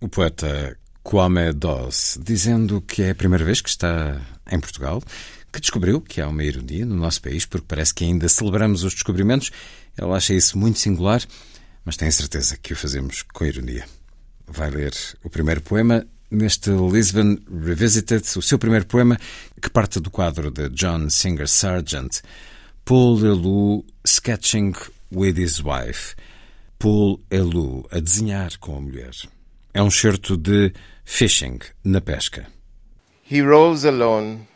O 0.00 0.08
poeta 0.08 0.76
Kwame 1.04 1.52
Doss, 1.52 2.18
dizendo 2.20 2.80
que 2.80 3.02
é 3.02 3.10
a 3.10 3.14
primeira 3.14 3.44
vez 3.44 3.60
que 3.60 3.68
está 3.68 4.20
em 4.50 4.58
Portugal, 4.58 5.02
que 5.52 5.60
descobriu 5.60 6.00
que 6.00 6.20
há 6.20 6.28
uma 6.28 6.42
ironia 6.42 6.84
no 6.84 6.94
nosso 6.94 7.22
país, 7.22 7.44
porque 7.44 7.66
parece 7.68 7.94
que 7.94 8.04
ainda 8.04 8.28
celebramos 8.28 8.82
os 8.82 8.94
descobrimentos. 8.94 9.50
Ele 9.96 10.12
acha 10.12 10.34
isso 10.34 10.58
muito 10.58 10.78
singular, 10.78 11.22
mas 11.84 11.96
tem 11.96 12.10
certeza 12.10 12.56
que 12.56 12.72
o 12.72 12.76
fazemos 12.76 13.22
com 13.22 13.44
ironia. 13.44 13.84
Vai 14.46 14.70
ler 14.70 14.92
o 15.22 15.30
primeiro 15.30 15.60
poema 15.60 16.06
neste 16.30 16.70
Lisbon 16.70 17.38
Revisited, 17.50 18.22
o 18.36 18.42
seu 18.42 18.58
primeiro 18.58 18.86
poema, 18.86 19.18
que 19.60 19.70
parte 19.70 20.00
do 20.00 20.10
quadro 20.10 20.50
de 20.50 20.68
John 20.70 21.10
Singer 21.10 21.48
Sargent, 21.48 22.22
Paul 22.84 23.24
Elou 23.24 23.84
Sketching 24.06 24.74
with 25.12 25.38
His 25.38 25.62
Wife. 25.62 26.14
Paul 26.78 27.20
Elou 27.30 27.86
a 27.90 28.00
desenhar 28.00 28.58
com 28.58 28.76
a 28.76 28.80
mulher. 28.80 29.12
É 29.74 29.82
um 29.82 29.90
certo 29.90 30.36
de 30.36 30.72
Fishing 31.04 31.58
na 31.84 32.00
pesca. 32.00 32.46
He 33.30 33.42
rows 33.42 33.84
alone, 33.84 34.48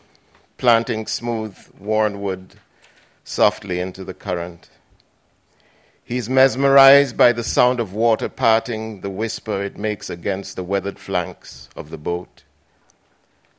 planting 0.56 1.06
smooth, 1.06 1.54
worn 1.78 2.16
wood 2.16 2.54
softly 3.24 3.80
into 3.80 4.04
the 4.04 4.14
current. 4.14 4.73
He 6.06 6.18
is 6.18 6.28
mesmerized 6.28 7.16
by 7.16 7.32
the 7.32 7.42
sound 7.42 7.80
of 7.80 7.94
water 7.94 8.28
parting, 8.28 9.00
the 9.00 9.08
whisper 9.08 9.62
it 9.62 9.78
makes 9.78 10.10
against 10.10 10.54
the 10.54 10.62
weathered 10.62 10.98
flanks 10.98 11.70
of 11.74 11.88
the 11.88 11.96
boat. 11.96 12.44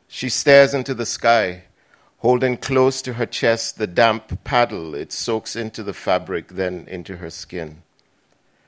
She 0.08 0.30
stares 0.30 0.76
into 0.76 0.94
the 0.94 1.08
sky, 1.08 1.64
holding 2.20 2.58
close 2.58 3.02
to 3.02 3.14
her 3.14 3.26
chest 3.26 3.80
the 3.80 3.88
damp 3.88 4.44
paddle 4.44 4.94
it 4.94 5.12
soaks 5.12 5.56
into 5.56 5.82
the 5.82 5.94
fabric, 5.94 6.50
then 6.50 6.86
into 6.88 7.18
her 7.18 7.32
skin. 7.32 7.82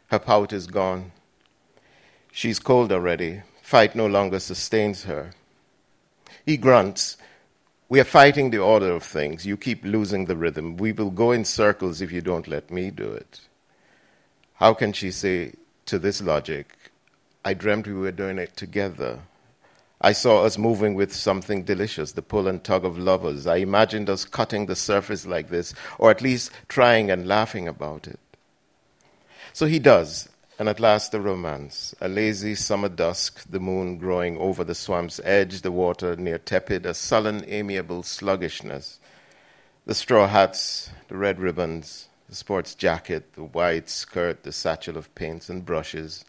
Her 0.07 0.19
pout 0.19 0.51
is 0.51 0.65
gone. 0.65 1.11
She's 2.31 2.59
cold 2.59 2.91
already. 2.91 3.43
Fight 3.61 3.95
no 3.95 4.07
longer 4.07 4.39
sustains 4.39 5.03
her. 5.03 5.31
He 6.45 6.57
grunts. 6.57 7.17
We 7.89 7.99
are 7.99 8.05
fighting 8.05 8.49
the 8.49 8.57
order 8.57 8.91
of 8.91 9.03
things. 9.03 9.45
You 9.45 9.55
keep 9.55 9.83
losing 9.85 10.25
the 10.25 10.35
rhythm. 10.35 10.77
We 10.77 10.93
will 10.93 11.11
go 11.11 11.31
in 11.31 11.45
circles 11.45 12.01
if 12.01 12.11
you 12.11 12.21
don't 12.21 12.47
let 12.47 12.71
me 12.71 12.89
do 12.89 13.11
it. 13.11 13.41
How 14.57 14.73
can 14.73 14.91
she 14.91 15.11
say 15.11 15.53
to 15.85 15.99
this 15.99 16.19
logic, 16.19 16.73
I 17.45 17.53
dreamt 17.53 17.85
we 17.85 17.93
were 17.93 18.11
doing 18.11 18.39
it 18.39 18.57
together? 18.57 19.19
I 20.01 20.13
saw 20.13 20.45
us 20.45 20.57
moving 20.57 20.95
with 20.95 21.13
something 21.13 21.63
delicious, 21.63 22.13
the 22.13 22.23
pull 22.23 22.47
and 22.47 22.63
tug 22.63 22.83
of 22.83 22.97
lovers. 22.97 23.45
I 23.45 23.57
imagined 23.57 24.09
us 24.09 24.25
cutting 24.25 24.65
the 24.65 24.75
surface 24.75 25.27
like 25.27 25.49
this, 25.49 25.75
or 25.99 26.09
at 26.09 26.23
least 26.23 26.51
trying 26.67 27.11
and 27.11 27.27
laughing 27.27 27.67
about 27.67 28.07
it. 28.07 28.19
So 29.53 29.67
he 29.67 29.77
does, 29.77 30.27
and 30.57 30.67
at 30.67 30.79
last 30.79 31.11
the 31.11 31.21
romance. 31.21 31.93
A 32.01 32.07
lazy 32.07 32.55
summer 32.55 32.89
dusk, 32.89 33.43
the 33.47 33.59
moon 33.59 33.99
growing 33.99 34.37
over 34.39 34.63
the 34.63 34.73
swamp's 34.73 35.19
edge, 35.23 35.61
the 35.61 35.71
water 35.71 36.15
near 36.15 36.39
tepid, 36.39 36.87
a 36.87 36.95
sullen, 36.95 37.45
amiable 37.47 38.01
sluggishness. 38.01 38.99
The 39.85 39.93
straw 39.93 40.27
hats, 40.27 40.89
the 41.09 41.17
red 41.17 41.39
ribbons, 41.39 42.06
the 42.29 42.35
sports 42.35 42.75
jacket, 42.75 43.33
the 43.33 43.43
white 43.43 43.89
skirt, 43.89 44.43
the 44.43 44.51
satchel 44.51 44.97
of 44.97 45.13
paints 45.15 45.49
and 45.49 45.65
brushes, 45.65 46.25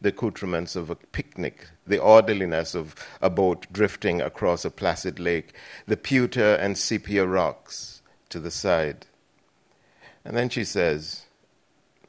the 0.00 0.08
accoutrements 0.08 0.76
of 0.76 0.90
a 0.90 0.96
picnic, 0.96 1.68
the 1.86 1.98
orderliness 1.98 2.74
of 2.74 2.94
a 3.22 3.30
boat 3.30 3.66
drifting 3.72 4.20
across 4.20 4.64
a 4.64 4.70
placid 4.70 5.18
lake, 5.18 5.54
the 5.86 5.96
pewter 5.96 6.54
and 6.54 6.76
sepia 6.76 7.26
rocks 7.26 8.02
to 8.28 8.40
the 8.40 8.50
side. 8.50 9.06
And 10.24 10.36
then 10.36 10.48
she 10.48 10.64
says, 10.64 11.26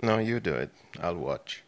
No, 0.02 0.18
you 0.18 0.40
do 0.40 0.54
it. 0.54 0.72
I'll 1.00 1.16
watch. 1.16 1.64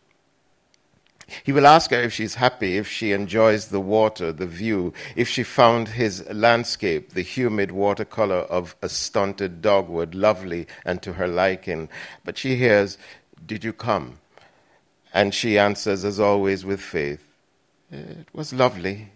He 1.43 1.51
will 1.51 1.67
ask 1.67 1.91
her 1.91 2.01
if 2.01 2.13
she's 2.13 2.35
happy, 2.35 2.77
if 2.77 2.87
she 2.87 3.11
enjoys 3.11 3.67
the 3.67 3.79
water, 3.79 4.31
the 4.31 4.45
view, 4.45 4.93
if 5.15 5.27
she 5.27 5.43
found 5.43 5.89
his 5.89 6.27
landscape, 6.29 7.13
the 7.13 7.21
humid 7.21 7.71
watercolor 7.71 8.41
of 8.49 8.75
a 8.81 8.89
stunted 8.89 9.61
dogwood, 9.61 10.15
lovely 10.15 10.67
and 10.85 11.01
to 11.03 11.13
her 11.13 11.27
liking. 11.27 11.89
But 12.23 12.37
she 12.37 12.55
hears, 12.55 12.97
Did 13.45 13.63
you 13.63 13.73
come? 13.73 14.19
And 15.13 15.33
she 15.33 15.57
answers, 15.57 16.05
as 16.05 16.19
always, 16.19 16.65
with 16.65 16.81
faith, 16.81 17.25
It 17.91 18.27
was 18.33 18.53
lovely. 18.53 19.09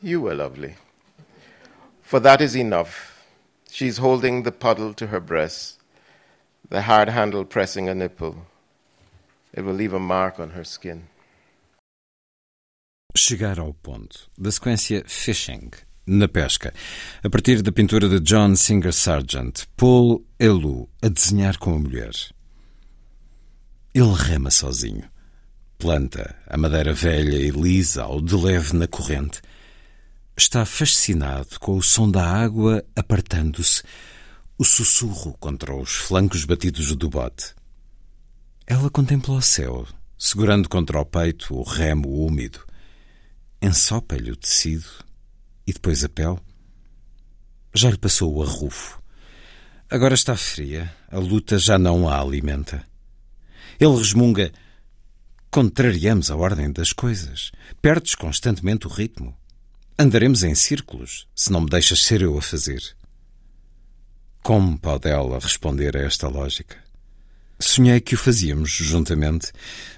You 0.00 0.20
were 0.20 0.34
lovely. 0.34 0.76
For 2.00 2.20
that 2.20 2.40
is 2.40 2.56
enough. 2.56 3.24
She's 3.70 3.98
holding 3.98 4.42
the 4.42 4.52
puddle 4.52 4.92
to 4.94 5.06
her 5.06 5.20
breast, 5.20 5.80
the 6.68 6.82
hard 6.82 7.08
handle 7.08 7.44
pressing 7.44 7.88
a 7.88 7.94
nipple. 7.94 8.46
It 9.54 9.62
will 9.62 9.74
leave 9.74 9.92
a 9.92 9.98
mark 9.98 10.40
on 10.40 10.50
her 10.50 10.64
skin. 10.64 11.08
Chegar 13.14 13.58
ao 13.58 13.74
ponto 13.74 14.30
da 14.38 14.50
sequência 14.50 15.04
Fishing, 15.06 15.70
na 16.06 16.26
pesca, 16.26 16.72
a 17.22 17.30
partir 17.30 17.62
da 17.62 17.70
pintura 17.70 18.08
de 18.08 18.20
John 18.20 18.56
Singer 18.56 18.92
Sargent, 18.92 19.64
Paul 19.76 20.24
Elou 20.38 20.90
a 21.00 21.08
desenhar 21.08 21.58
com 21.58 21.74
a 21.74 21.78
mulher. 21.78 22.12
Ele 23.94 24.14
rema 24.14 24.50
sozinho. 24.50 25.04
Planta 25.78 26.34
a 26.46 26.56
madeira 26.56 26.94
velha 26.94 27.36
e 27.36 27.50
lisa 27.50 28.04
ao 28.04 28.20
de 28.20 28.34
leve 28.34 28.74
na 28.74 28.86
corrente. 28.86 29.40
Está 30.36 30.64
fascinado 30.64 31.60
com 31.60 31.76
o 31.76 31.82
som 31.82 32.10
da 32.10 32.24
água 32.24 32.84
apartando-se, 32.96 33.82
o 34.56 34.64
sussurro 34.64 35.36
contra 35.38 35.74
os 35.74 35.90
flancos 35.90 36.44
batidos 36.44 36.94
do 36.96 37.10
bote. 37.10 37.54
Ela 38.66 38.88
contempla 38.88 39.34
o 39.34 39.42
céu, 39.42 39.86
segurando 40.16 40.68
contra 40.68 41.00
o 41.00 41.04
peito 41.04 41.54
o 41.54 41.62
remo 41.62 42.08
úmido. 42.08 42.64
Ensopa-lhe 43.64 44.32
o 44.32 44.36
tecido 44.36 44.88
e 45.64 45.72
depois 45.72 46.02
a 46.02 46.08
pele. 46.08 46.40
Já 47.72 47.90
lhe 47.90 47.96
passou 47.96 48.34
o 48.34 48.42
arrufo. 48.42 49.00
Agora 49.88 50.14
está 50.14 50.36
fria, 50.36 50.92
a 51.08 51.18
luta 51.18 51.56
já 51.58 51.78
não 51.78 52.08
a 52.08 52.20
alimenta. 52.20 52.84
Ele 53.78 53.96
resmunga: 53.96 54.50
contrariamos 55.48 56.28
a 56.28 56.36
ordem 56.36 56.72
das 56.72 56.92
coisas, 56.92 57.52
perdes 57.80 58.16
constantemente 58.16 58.88
o 58.88 58.90
ritmo. 58.90 59.32
Andaremos 59.96 60.42
em 60.42 60.56
círculos 60.56 61.28
se 61.32 61.52
não 61.52 61.60
me 61.60 61.70
deixas 61.70 62.02
ser 62.02 62.20
eu 62.20 62.36
a 62.36 62.42
fazer. 62.42 62.82
Como 64.42 64.76
pode 64.76 65.08
ela 65.08 65.38
responder 65.38 65.96
a 65.96 66.00
esta 66.00 66.26
lógica? 66.26 66.76
Sonhei 67.60 68.00
que 68.00 68.16
o 68.16 68.18
fazíamos 68.18 68.72
juntamente. 68.72 69.52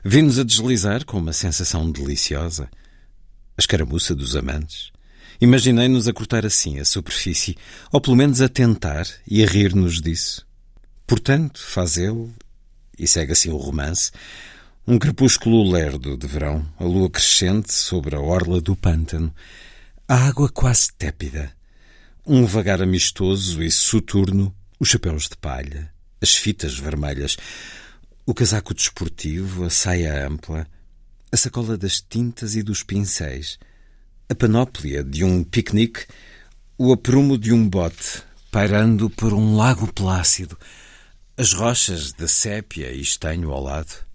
Vi-nos 0.04 0.38
a 0.38 0.44
deslizar 0.44 1.06
com 1.06 1.16
uma 1.16 1.32
sensação 1.32 1.90
deliciosa. 1.90 2.68
A 3.56 3.60
escaramuça 3.60 4.14
dos 4.14 4.34
amantes. 4.34 4.92
Imaginei-nos 5.40 6.08
a 6.08 6.12
cortar 6.12 6.46
assim 6.46 6.78
a 6.78 6.84
superfície, 6.84 7.56
ou 7.92 8.00
pelo 8.00 8.16
menos 8.16 8.40
a 8.40 8.48
tentar 8.48 9.06
e 9.26 9.42
a 9.42 9.46
rir-nos 9.46 10.00
disso. 10.00 10.46
Portanto, 11.06 11.60
faz 11.60 11.96
ele, 11.96 12.30
e 12.98 13.06
segue 13.06 13.32
assim 13.32 13.50
o 13.50 13.56
romance, 13.56 14.10
um 14.86 14.98
crepúsculo 14.98 15.70
lerdo 15.70 16.16
de 16.16 16.26
verão, 16.26 16.66
a 16.78 16.84
lua 16.84 17.10
crescente 17.10 17.72
sobre 17.72 18.14
a 18.14 18.20
orla 18.20 18.60
do 18.60 18.76
pântano, 18.76 19.34
a 20.06 20.14
água 20.14 20.48
quase 20.48 20.92
tépida, 20.92 21.52
um 22.26 22.46
vagar 22.46 22.82
amistoso 22.82 23.62
e 23.62 23.70
soturno, 23.70 24.54
os 24.78 24.88
chapéus 24.88 25.28
de 25.28 25.36
palha, 25.36 25.92
as 26.20 26.36
fitas 26.36 26.78
vermelhas, 26.78 27.36
o 28.26 28.34
casaco 28.34 28.74
desportivo, 28.74 29.64
a 29.64 29.70
saia 29.70 30.26
ampla, 30.26 30.66
a 31.34 31.36
sacola 31.36 31.76
das 31.76 32.00
tintas 32.00 32.54
e 32.54 32.62
dos 32.62 32.84
pincéis, 32.84 33.58
a 34.28 34.36
panóplia 34.36 35.02
de 35.02 35.24
um 35.24 35.42
piquenique, 35.42 36.06
o 36.78 36.92
aprumo 36.92 37.36
de 37.36 37.52
um 37.52 37.68
bote 37.68 38.22
pairando 38.52 39.10
por 39.10 39.32
um 39.32 39.56
lago 39.56 39.92
plácido, 39.92 40.56
as 41.36 41.52
rochas 41.52 42.12
de 42.12 42.28
sépia 42.28 42.92
e 42.92 43.00
estanho 43.00 43.50
ao 43.50 43.60
lado. 43.60 44.06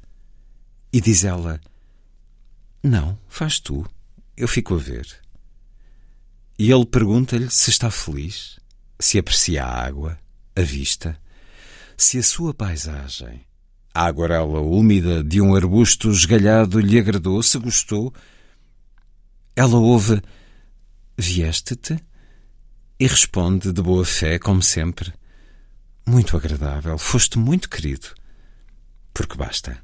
E 0.93 1.01
diz 1.01 1.25
ela: 1.25 1.59
Não, 2.81 3.19
faz 3.27 3.59
tu, 3.59 3.85
eu 4.37 4.47
fico 4.47 4.75
a 4.75 4.77
ver. 4.77 5.05
E 6.57 6.71
ele 6.71 6.85
pergunta-lhe 6.85 7.51
se 7.51 7.69
está 7.69 7.91
feliz, 7.91 8.61
se 8.97 9.19
aprecia 9.19 9.65
a 9.65 9.85
água, 9.85 10.17
a 10.55 10.61
vista, 10.61 11.19
se 11.97 12.17
a 12.17 12.23
sua 12.23 12.53
paisagem, 12.53 13.45
a 13.93 14.05
aguarela 14.05 14.59
úmida 14.61 15.23
de 15.23 15.41
um 15.41 15.55
arbusto 15.55 16.09
esgalhado 16.09 16.79
lhe 16.79 16.99
agradou, 16.99 17.41
se 17.41 17.57
gostou. 17.57 18.13
Ela 19.55 19.77
ouve: 19.77 20.21
Vieste-te? 21.17 21.99
E 22.99 23.07
responde 23.07 23.71
de 23.71 23.81
boa 23.81 24.05
fé, 24.05 24.37
como 24.37 24.61
sempre: 24.61 25.13
Muito 26.05 26.35
agradável, 26.37 26.97
foste 26.97 27.37
muito 27.37 27.69
querido. 27.69 28.07
Porque 29.13 29.37
basta. 29.37 29.81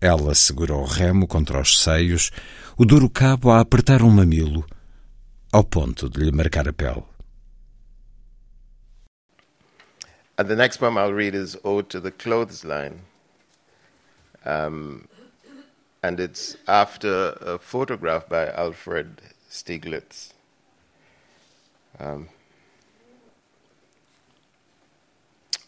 Ela 0.00 0.34
segura 0.34 0.74
o 0.74 0.84
remo 0.84 1.26
contra 1.26 1.60
os 1.60 1.80
seios, 1.80 2.30
o 2.76 2.84
duro 2.84 3.08
cabo 3.08 3.50
a 3.50 3.60
apertar 3.60 4.02
um 4.02 4.10
mamilo 4.10 4.66
ao 5.50 5.64
ponto 5.64 6.10
de 6.10 6.20
lhe 6.20 6.32
marcar 6.32 6.68
a 6.68 6.72
pele. 6.72 7.02
And 10.38 10.48
the 10.48 10.56
next 10.56 10.76
poem 10.76 10.98
I'll 10.98 11.12
read 11.12 11.34
is 11.34 11.56
Ode 11.64 11.88
to 11.90 12.00
the 12.00 12.10
Clothesline. 12.10 13.02
Um, 14.44 15.08
and 16.02 16.20
it's 16.20 16.56
after 16.68 17.36
a 17.40 17.58
photograph 17.58 18.28
by 18.28 18.48
Alfred 18.48 19.22
Stieglitz. 19.50 20.32
Um, 21.98 22.28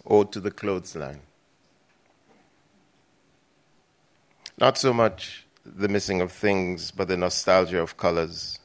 Ode 0.06 0.32
to 0.32 0.40
the 0.40 0.50
Clothesline. 0.50 1.20
Not 4.58 4.76
so 4.76 4.92
much 4.92 5.46
the 5.64 5.88
missing 5.88 6.20
of 6.20 6.32
things, 6.32 6.90
but 6.90 7.08
the 7.08 7.16
nostalgia 7.16 7.80
of 7.80 7.96
colors 7.96 8.58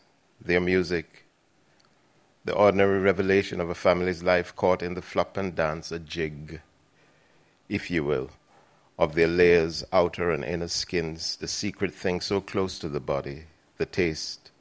their 0.43 0.59
music, 0.59 1.22
the 2.45 2.53
ordinary 2.53 2.99
revelation 2.99 3.61
of 3.61 3.69
a 3.69 3.75
family's 3.75 4.23
life 4.23 4.55
caught 4.55 4.81
in 4.81 4.93
the 4.93 5.01
flop 5.01 5.37
and 5.37 5.55
dance, 5.55 5.91
a 5.91 5.99
jig, 5.99 6.61
if 7.69 7.89
you 7.89 8.03
will, 8.03 8.29
of 8.99 9.15
their 9.15 9.27
layers, 9.27 9.83
outer 9.93 10.29
and 10.31 10.43
inner 10.43 10.67
skins, 10.67 11.37
the 11.37 11.47
secret 11.47 11.93
thing 11.93 12.19
so 12.19 12.41
close 12.41 12.77
to 12.79 12.89
the 12.89 12.99
body, 12.99 13.43
the 13.77 13.85
taste, 13.85 14.51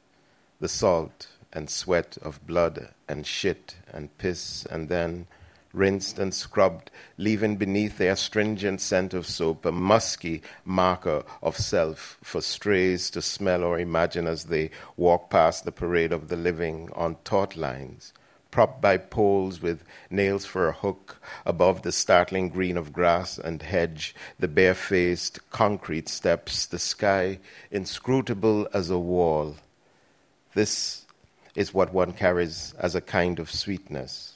the 0.59 0.69
salt 0.69 1.27
and 1.51 1.69
sweat 1.69 2.17
of 2.21 2.45
blood 2.47 2.93
and 3.07 3.27
shit 3.27 3.75
and 3.91 4.17
piss, 4.17 4.65
and 4.65 4.89
then 4.89 5.27
rinsed 5.73 6.19
and 6.19 6.33
scrubbed, 6.33 6.91
leaving 7.17 7.57
beneath 7.57 7.97
their 7.97 8.13
astringent 8.13 8.79
scent 8.79 9.13
of 9.13 9.25
soap 9.25 9.65
a 9.65 9.71
musky 9.71 10.41
marker 10.63 11.23
of 11.41 11.57
self 11.57 12.17
for 12.23 12.41
strays 12.41 13.09
to 13.09 13.21
smell 13.21 13.63
or 13.63 13.79
imagine 13.79 14.27
as 14.27 14.45
they 14.45 14.69
walk 14.95 15.29
past 15.29 15.65
the 15.65 15.71
parade 15.71 16.13
of 16.13 16.27
the 16.27 16.35
living 16.35 16.89
on 16.93 17.15
taut 17.23 17.57
lines, 17.57 18.13
propped 18.51 18.81
by 18.81 18.95
poles 18.97 19.61
with 19.61 19.83
nails 20.11 20.45
for 20.45 20.67
a 20.67 20.73
hook 20.73 21.19
above 21.45 21.81
the 21.81 21.91
startling 21.91 22.49
green 22.49 22.77
of 22.77 22.93
grass 22.93 23.39
and 23.39 23.63
hedge, 23.63 24.15
the 24.39 24.47
barefaced 24.47 25.39
concrete 25.49 26.07
steps, 26.07 26.67
the 26.67 26.79
sky 26.79 27.39
inscrutable 27.71 28.67
as 28.73 28.91
a 28.91 28.99
wall. 28.99 29.55
This 30.53 31.05
is 31.55 31.73
what 31.73 31.93
one 31.93 32.13
carries 32.13 32.75
as 32.77 32.93
a 32.93 33.01
kind 33.01 33.39
of 33.39 33.51
sweetness 33.51 34.32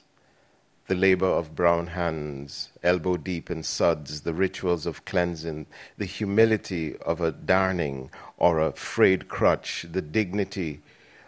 the 0.88 0.96
labor 0.96 1.28
of 1.28 1.56
brown 1.56 1.88
hands, 1.88 2.70
elbow 2.82 3.18
deep 3.18 3.52
in 3.52 3.62
suds, 3.62 4.22
the 4.22 4.34
rituals 4.34 4.86
of 4.86 5.04
cleansing, 5.04 5.68
the 5.98 6.06
humility 6.06 6.96
of 7.00 7.20
a 7.20 7.32
darning 7.32 8.10
or 8.38 8.60
a 8.60 8.72
frayed 8.72 9.28
crutch, 9.28 9.86
the 9.92 10.02
dignity 10.02 10.82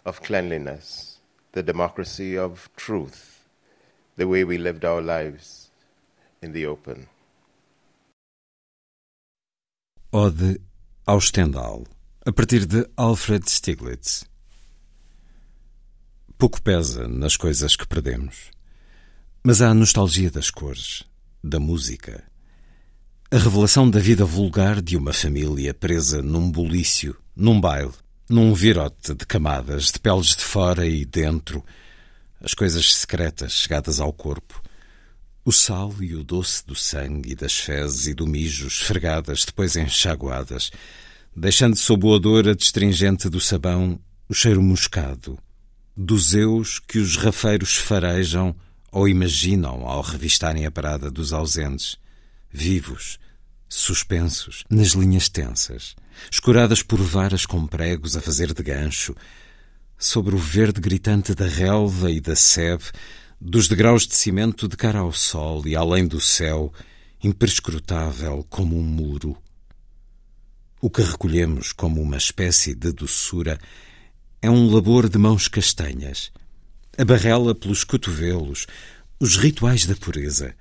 of 0.06 0.24
cleanliness, 0.24 1.20
the 1.52 1.64
democracy 1.64 2.38
of 2.38 2.70
truth, 2.78 3.48
the 4.16 4.28
way 4.28 4.46
we 4.46 4.58
lived 4.58 4.86
our 4.86 5.02
lives 5.02 5.70
in 6.42 6.54
the 6.54 6.66
open. 6.66 7.08
Ode 10.12 10.60
ao 11.06 11.20
Stendhal, 11.20 11.86
a 12.26 12.32
partir 12.32 12.66
de 12.66 12.90
Alfred 12.98 13.48
Stieglitz. 13.48 14.26
Pouco 16.38 16.62
pesa 16.62 17.08
nas 17.08 17.36
coisas 17.36 17.76
que 17.76 17.86
perdemos 17.86 18.50
Mas 19.42 19.62
há 19.62 19.70
a 19.70 19.74
nostalgia 19.74 20.30
das 20.30 20.52
cores, 20.52 21.04
da 21.42 21.62
música, 21.62 22.24
a 23.32 23.38
revelação 23.38 23.90
da 23.90 23.98
vida 23.98 24.26
vulgar 24.26 24.82
de 24.82 24.98
uma 24.98 25.14
família 25.14 25.74
presa 25.74 26.22
num 26.22 26.52
bulício, 26.52 27.16
num 27.34 27.60
baile, 27.60 27.94
num 28.30 28.54
virote 28.54 29.16
de 29.16 29.26
camadas, 29.26 29.94
de 29.94 30.00
peles 30.00 30.36
de 30.36 30.44
fora 30.44 30.86
e 30.86 31.06
dentro, 31.06 31.64
as 32.42 32.54
coisas 32.54 32.94
secretas 32.94 33.54
chegadas 33.54 34.02
ao 34.02 34.12
corpo, 34.12 34.62
o 35.46 35.54
sal 35.54 35.96
e 36.02 36.16
o 36.16 36.24
doce 36.24 36.66
do 36.66 36.76
sangue 36.76 37.32
e 37.32 37.36
das 37.36 37.58
fezes 37.58 38.08
e 38.08 38.14
do 38.14 38.28
mijo 38.28 38.68
esfregadas, 38.68 39.46
depois 39.46 39.78
enxaguadas, 39.78 40.70
deixando 41.34 41.78
sob 41.78 42.06
o 42.06 42.10
odor 42.10 42.46
adstringente 42.46 43.30
do 43.30 43.40
sabão 43.40 43.98
o 44.28 44.34
cheiro 44.34 44.62
moscado, 44.62 45.40
dos 45.96 46.34
eus 46.34 46.78
que 46.78 47.00
os 47.00 47.16
rafeiros 47.16 47.78
farejam 47.78 48.54
ou 48.92 49.08
imaginam 49.08 49.88
ao 49.88 50.02
revistarem 50.02 50.66
a 50.66 50.72
parada 50.72 51.12
dos 51.12 51.34
ausentes, 51.34 51.98
vivos, 52.52 53.20
suspensos, 53.68 54.64
nas 54.70 54.90
linhas 54.90 55.30
tensas, 55.30 55.96
escuradas 56.32 56.82
por 56.82 57.00
varas 57.00 57.46
com 57.46 57.68
pregos 57.68 58.18
a 58.18 58.22
fazer 58.22 58.54
de 58.54 58.64
gancho, 58.64 59.16
sobre 59.98 60.34
o 60.34 60.38
verde 60.38 60.80
gritante 60.80 61.36
da 61.36 61.46
relva 61.46 62.10
e 62.10 62.20
da 62.20 62.36
sebe, 62.36 62.86
dos 63.40 63.68
degraus 63.68 64.08
de 64.08 64.16
cimento 64.16 64.68
de 64.68 64.76
cara 64.76 65.00
ao 65.00 65.14
sol 65.14 65.66
e 65.68 65.76
além 65.76 66.08
do 66.08 66.20
céu, 66.20 66.74
imprescrutável 67.24 68.46
como 68.50 68.78
um 68.78 68.84
muro. 68.84 69.38
O 70.82 70.90
que 70.90 71.02
recolhemos 71.02 71.74
como 71.74 72.02
uma 72.02 72.18
espécie 72.18 72.74
de 72.74 72.92
doçura 72.92 73.60
é 74.42 74.50
um 74.50 74.74
labor 74.74 75.10
de 75.10 75.18
mãos 75.18 75.48
castanhas, 75.48 76.32
a 77.00 77.06
barrela 77.06 77.56
pelos 77.56 77.86
cotovelos, 77.86 78.68
os 79.22 79.38
rituais 79.38 79.86
da 79.86 79.96
pureza, 79.96 80.54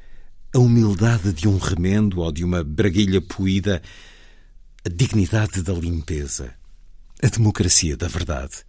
a 0.55 0.59
humildade 0.61 1.33
de 1.33 1.49
um 1.49 1.59
remendo 1.59 2.21
ou 2.21 2.31
de 2.31 2.45
uma 2.45 2.63
braguilha 2.63 3.21
poída, 3.21 3.83
a 4.87 4.89
dignidade 4.89 5.63
da 5.63 5.73
limpeza, 5.73 6.55
a 7.21 7.27
democracia 7.27 7.97
da 7.97 8.07
verdade, 8.07 8.65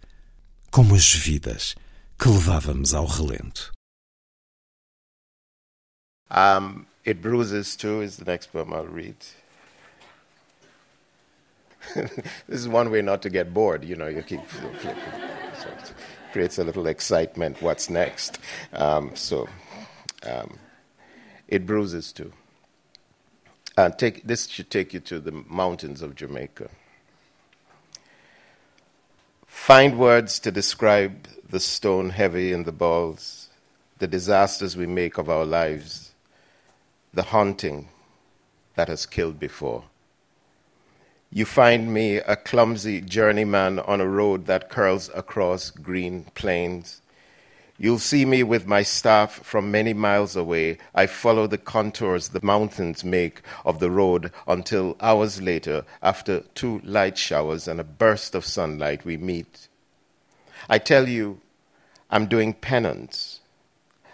como 0.68 0.96
as 0.96 1.12
vidas 1.12 1.76
que 2.18 2.28
levávamos 2.28 2.92
ao 2.92 3.06
relento. 3.06 3.72
Um, 6.28 6.84
It 7.06 7.20
Bruises 7.20 7.76
Too 7.76 8.02
is 8.02 8.16
the 8.16 8.24
next 8.24 8.50
poem 8.50 8.74
I'll 8.74 8.84
read. 8.84 9.14
this 12.48 12.60
is 12.62 12.66
one 12.66 12.90
way 12.90 13.00
not 13.00 13.22
to 13.22 13.30
get 13.30 13.54
bored, 13.54 13.84
you 13.84 13.94
know, 13.94 14.08
you 14.08 14.24
keep 14.24 14.44
flipping. 14.44 14.96
Creates 16.32 16.58
a 16.58 16.64
little 16.64 16.86
excitement. 16.86 17.60
What's 17.60 17.90
next? 17.90 18.38
Um, 18.72 19.16
so, 19.16 19.48
um, 20.22 20.58
It 21.48 21.66
Bruises 21.66 22.12
Too. 22.12 22.32
Uh, 23.76 23.90
take, 23.90 24.22
this 24.24 24.46
should 24.46 24.70
take 24.70 24.94
you 24.94 25.00
to 25.00 25.18
the 25.18 25.32
mountains 25.32 26.02
of 26.02 26.14
Jamaica. 26.14 26.68
Find 29.46 29.98
words 29.98 30.38
to 30.40 30.52
describe 30.52 31.26
the 31.48 31.60
stone 31.60 32.10
heavy 32.10 32.52
in 32.52 32.64
the 32.64 32.72
balls, 32.72 33.48
the 33.98 34.06
disasters 34.06 34.76
we 34.76 34.86
make 34.86 35.18
of 35.18 35.28
our 35.28 35.44
lives, 35.44 36.12
the 37.12 37.24
haunting 37.24 37.88
that 38.76 38.88
has 38.88 39.04
killed 39.04 39.40
before. 39.40 39.84
You 41.32 41.44
find 41.44 41.94
me 41.94 42.16
a 42.16 42.34
clumsy 42.34 43.00
journeyman 43.00 43.78
on 43.78 44.00
a 44.00 44.08
road 44.08 44.46
that 44.46 44.68
curls 44.68 45.08
across 45.14 45.70
green 45.70 46.24
plains. 46.34 47.02
You'll 47.78 48.00
see 48.00 48.24
me 48.24 48.42
with 48.42 48.66
my 48.66 48.82
staff 48.82 49.34
from 49.44 49.70
many 49.70 49.94
miles 49.94 50.34
away. 50.34 50.78
I 50.92 51.06
follow 51.06 51.46
the 51.46 51.56
contours 51.56 52.30
the 52.30 52.44
mountains 52.44 53.04
make 53.04 53.42
of 53.64 53.78
the 53.78 53.92
road 53.92 54.32
until 54.48 54.96
hours 55.00 55.40
later, 55.40 55.84
after 56.02 56.40
two 56.56 56.80
light 56.82 57.16
showers 57.16 57.68
and 57.68 57.78
a 57.78 57.84
burst 57.84 58.34
of 58.34 58.44
sunlight, 58.44 59.04
we 59.04 59.16
meet. 59.16 59.68
I 60.68 60.78
tell 60.78 61.08
you, 61.08 61.40
I'm 62.10 62.26
doing 62.26 62.54
penance 62.54 63.39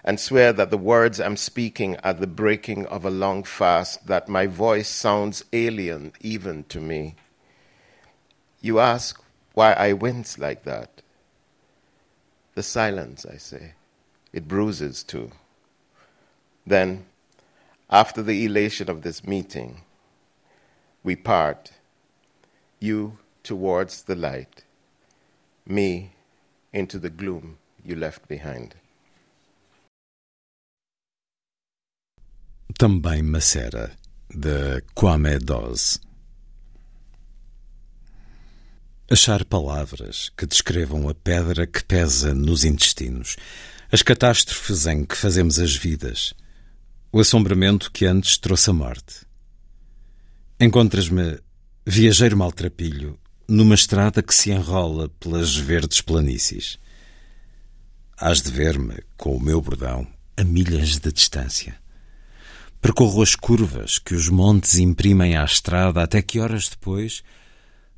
and 0.06 0.20
swear 0.20 0.52
that 0.52 0.70
the 0.70 0.78
words 0.78 1.20
I'm 1.20 1.36
speaking 1.36 1.96
are 2.04 2.14
the 2.14 2.28
breaking 2.28 2.86
of 2.86 3.04
a 3.04 3.10
long 3.10 3.42
fast, 3.42 4.06
that 4.06 4.28
my 4.28 4.46
voice 4.46 4.88
sounds 4.88 5.44
alien 5.52 6.12
even 6.20 6.62
to 6.68 6.80
me. 6.80 7.16
You 8.60 8.78
ask 8.78 9.20
why 9.54 9.72
I 9.72 9.94
wince 9.94 10.38
like 10.38 10.62
that. 10.62 11.02
The 12.54 12.62
silence, 12.62 13.26
I 13.26 13.36
say. 13.36 13.72
It 14.32 14.46
bruises 14.46 15.02
too. 15.02 15.32
Then, 16.64 17.06
after 17.90 18.22
the 18.22 18.44
elation 18.44 18.88
of 18.88 19.02
this 19.02 19.26
meeting, 19.26 19.82
we 21.02 21.16
part, 21.16 21.72
you 22.78 23.18
towards 23.42 24.04
the 24.04 24.14
light, 24.14 24.62
me 25.66 26.12
into 26.72 27.00
the 27.00 27.10
gloom 27.10 27.58
you 27.84 27.96
left 27.96 28.28
behind. 28.28 28.76
Também 32.74 33.22
Macera, 33.22 33.92
de 34.28 34.82
Kwame 34.94 35.38
Dose. 35.38 35.98
Achar 39.10 39.44
palavras 39.44 40.30
que 40.36 40.44
descrevam 40.44 41.08
a 41.08 41.14
pedra 41.14 41.66
que 41.66 41.82
pesa 41.84 42.34
nos 42.34 42.64
intestinos, 42.64 43.36
as 43.90 44.02
catástrofes 44.02 44.86
em 44.86 45.04
que 45.04 45.16
fazemos 45.16 45.58
as 45.58 45.74
vidas, 45.74 46.34
o 47.12 47.20
assombramento 47.20 47.90
que 47.92 48.04
antes 48.04 48.36
trouxe 48.36 48.68
a 48.68 48.72
morte. 48.72 49.24
Encontras-me, 50.60 51.38
viajeiro 51.86 52.36
maltrapilho, 52.36 53.18
numa 53.48 53.74
estrada 53.74 54.22
que 54.22 54.34
se 54.34 54.50
enrola 54.50 55.08
pelas 55.08 55.56
verdes 55.56 56.00
planícies. 56.00 56.78
Hás 58.18 58.42
de 58.42 58.50
ver-me, 58.50 58.98
com 59.16 59.36
o 59.36 59.40
meu 59.40 59.62
bordão, 59.62 60.06
a 60.36 60.42
milhas 60.42 60.98
de 60.98 61.12
distância. 61.12 61.78
Percorro 62.86 63.20
as 63.20 63.34
curvas 63.34 63.98
que 63.98 64.14
os 64.14 64.28
montes 64.28 64.78
imprimem 64.78 65.36
à 65.36 65.44
estrada 65.44 66.04
até 66.04 66.22
que 66.22 66.38
horas 66.38 66.68
depois, 66.68 67.20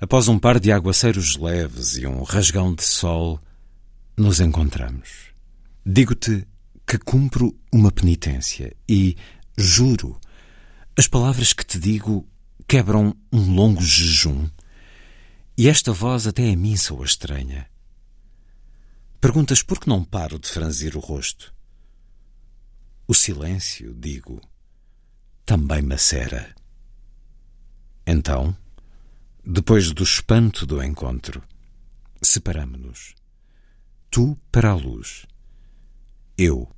após 0.00 0.28
um 0.28 0.38
par 0.38 0.58
de 0.58 0.72
aguaceiros 0.72 1.36
leves 1.36 1.98
e 1.98 2.06
um 2.06 2.22
rasgão 2.22 2.74
de 2.74 2.82
sol, 2.82 3.38
nos 4.16 4.40
encontramos. 4.40 5.26
Digo-te 5.84 6.48
que 6.86 6.96
cumpro 6.96 7.54
uma 7.70 7.92
penitência 7.92 8.74
e, 8.88 9.14
juro, 9.58 10.18
as 10.96 11.06
palavras 11.06 11.52
que 11.52 11.66
te 11.66 11.78
digo 11.78 12.26
quebram 12.66 13.14
um 13.30 13.54
longo 13.54 13.82
jejum. 13.82 14.48
E 15.54 15.68
esta 15.68 15.92
voz 15.92 16.26
até 16.26 16.50
a 16.50 16.56
mim 16.56 16.78
soa 16.78 17.04
estranha. 17.04 17.68
Perguntas 19.20 19.62
por 19.62 19.78
que 19.78 19.88
não 19.90 20.02
paro 20.02 20.38
de 20.38 20.48
franzir 20.48 20.96
o 20.96 21.00
rosto. 21.00 21.54
O 23.06 23.12
silêncio, 23.12 23.94
digo, 23.94 24.40
também 25.48 25.80
macera. 25.80 26.54
Então, 28.06 28.54
depois 29.42 29.92
do 29.92 30.02
espanto 30.02 30.66
do 30.66 30.82
encontro, 30.82 31.42
separamo-nos. 32.20 33.14
Tu 34.10 34.36
para 34.52 34.72
a 34.72 34.74
luz, 34.74 35.24
eu 36.36 36.70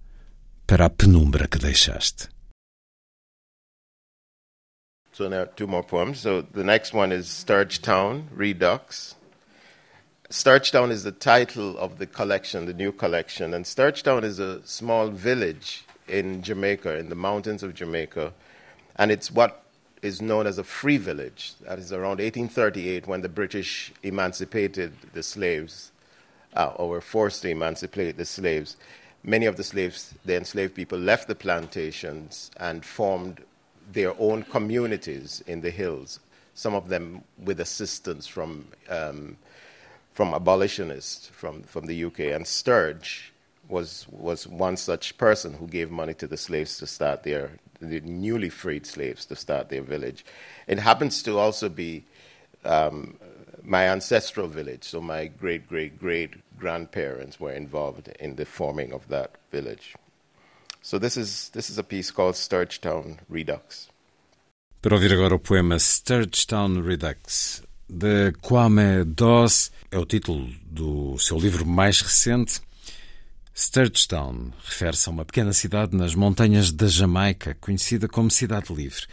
para 0.69 0.87
a 0.87 0.91
penumbra 0.91 1.49
que 1.49 1.59
deixaste. 1.59 2.29
So 5.13 5.29
now 5.29 5.47
two 5.47 5.67
more 5.67 5.85
poems. 5.85 6.21
So 6.21 6.43
the 6.43 6.63
next 6.63 6.95
one 6.95 7.13
is 7.13 7.27
Sturge 7.27 7.81
Town 7.81 8.29
Redux. 8.33 9.17
Sturge 10.31 10.71
Town 10.71 10.93
is 10.93 11.03
the 11.03 11.11
title 11.11 11.77
of 11.77 11.99
the 11.99 12.07
collection, 12.07 12.67
the 12.67 12.73
new 12.73 12.93
collection, 12.93 13.53
and 13.53 13.67
Sturge 13.67 14.05
Town 14.05 14.23
is 14.23 14.39
a 14.39 14.65
small 14.65 15.09
village 15.09 15.85
in 16.07 16.41
Jamaica, 16.41 16.99
in 16.99 17.09
the 17.09 17.17
mountains 17.17 17.65
of 17.65 17.75
Jamaica, 17.75 18.33
and 19.01 19.11
it's 19.11 19.31
what 19.31 19.63
is 20.03 20.21
known 20.21 20.47
as 20.47 20.59
a 20.59 20.63
free 20.63 20.99
village. 20.99 21.55
That 21.63 21.79
is 21.79 21.91
around 21.91 22.19
1838 22.21 23.07
when 23.07 23.23
the 23.23 23.31
British 23.31 23.93
emancipated 24.03 24.93
the 25.15 25.23
slaves, 25.23 25.91
uh, 26.55 26.73
or 26.77 26.91
were 26.91 27.01
forced 27.01 27.41
to 27.43 27.49
emancipate 27.49 28.19
the 28.19 28.27
slaves. 28.27 28.77
Many 29.25 29.47
of 29.47 29.57
the 29.57 29.65
slaves, 29.65 30.15
the 30.27 30.37
enslaved 30.37 30.75
people, 30.75 30.99
left 30.99 31.29
the 31.29 31.35
plantations 31.35 32.51
and 32.59 32.85
formed 32.85 33.43
their 33.91 34.13
own 34.21 34.43
communities 34.43 35.43
in 35.47 35.63
the 35.63 35.71
hills, 35.71 36.21
some 36.55 36.75
of 36.75 36.91
them 36.91 37.25
with 37.43 37.59
assistance 37.59 38.27
from, 38.27 38.67
um, 38.91 39.39
from 40.13 40.35
abolitionists 40.35 41.29
from, 41.29 41.63
from 41.63 41.87
the 41.87 42.05
UK. 42.05 42.21
And 42.21 42.47
Sturge 42.47 43.33
was, 43.67 44.07
was 44.11 44.47
one 44.47 44.77
such 44.77 45.17
person 45.17 45.55
who 45.55 45.67
gave 45.67 45.91
money 45.91 46.13
to 46.15 46.27
the 46.27 46.37
slaves 46.37 46.77
to 46.79 46.87
start 46.87 47.23
their, 47.23 47.53
the 47.81 48.01
newly 48.01 48.49
freed 48.49 48.87
slaves 48.87 49.25
to 49.27 49.37
start 49.37 49.69
their 49.69 49.83
village. 49.83 50.25
It 50.67 50.79
happens 50.79 51.23
to 51.25 51.39
also 51.39 51.69
be 51.69 52.05
um, 52.65 53.17
my 53.63 53.89
ancestral 53.89 54.49
village, 54.49 54.85
so 54.85 55.01
my 55.01 55.27
great 55.27 55.69
great 55.69 55.99
great 55.99 56.31
grandparents 56.59 57.41
were 57.41 57.53
involved 57.53 58.09
in 58.21 58.37
the 58.37 58.45
forming 58.45 58.93
of 58.93 59.09
that 59.09 59.31
village. 59.51 59.95
So 60.83 60.99
this 60.99 61.17
is 61.17 61.51
this 61.51 61.71
is 61.71 61.79
a 61.79 61.85
piece 61.85 62.11
called 62.11 62.37
Sturgetown 62.37 63.19
Redux. 63.29 63.89
Para 64.83 64.95
ouvir 64.95 65.13
agora 65.13 65.35
o 65.35 65.39
poema 65.39 65.79
Sturgetown 65.79 66.81
Redux 66.83 67.63
de 67.89 68.33
Kwame 68.41 69.05
Doss, 69.05 69.71
é 69.91 69.99
o 69.99 70.07
título 70.07 70.49
do 70.65 71.19
seu 71.19 71.39
livro 71.39 71.67
mais 71.67 72.01
recente. 72.01 72.61
Sturgetown 73.55 74.53
refere-se 74.65 75.09
a 75.09 75.13
uma 75.13 75.25
pequena 75.25 75.53
cidade 75.53 75.97
nas 75.97 76.15
montanhas 76.15 76.71
da 76.71 76.87
Jamaica, 76.87 77.57
conhecida 77.61 78.09
como 78.09 78.31
Cidade 78.31 78.73
Livre, 78.73 79.07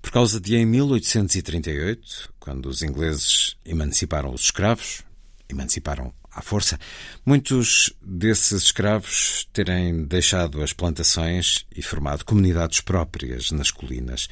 por 0.00 0.10
causa 0.10 0.40
de, 0.40 0.56
em 0.56 0.66
1838, 0.66 2.34
quando 2.40 2.66
os 2.66 2.82
ingleses 2.82 3.56
emanciparam 3.64 4.34
os 4.34 4.42
escravos, 4.42 5.02
emanciparam 5.48 6.12
à 6.30 6.42
força, 6.42 6.78
muitos 7.24 7.92
desses 8.02 8.64
escravos 8.64 9.46
terem 9.52 10.04
deixado 10.04 10.62
as 10.62 10.72
plantações 10.72 11.66
e 11.74 11.82
formado 11.82 12.24
comunidades 12.24 12.80
próprias 12.80 13.50
nas 13.52 13.70
colinas, 13.70 14.28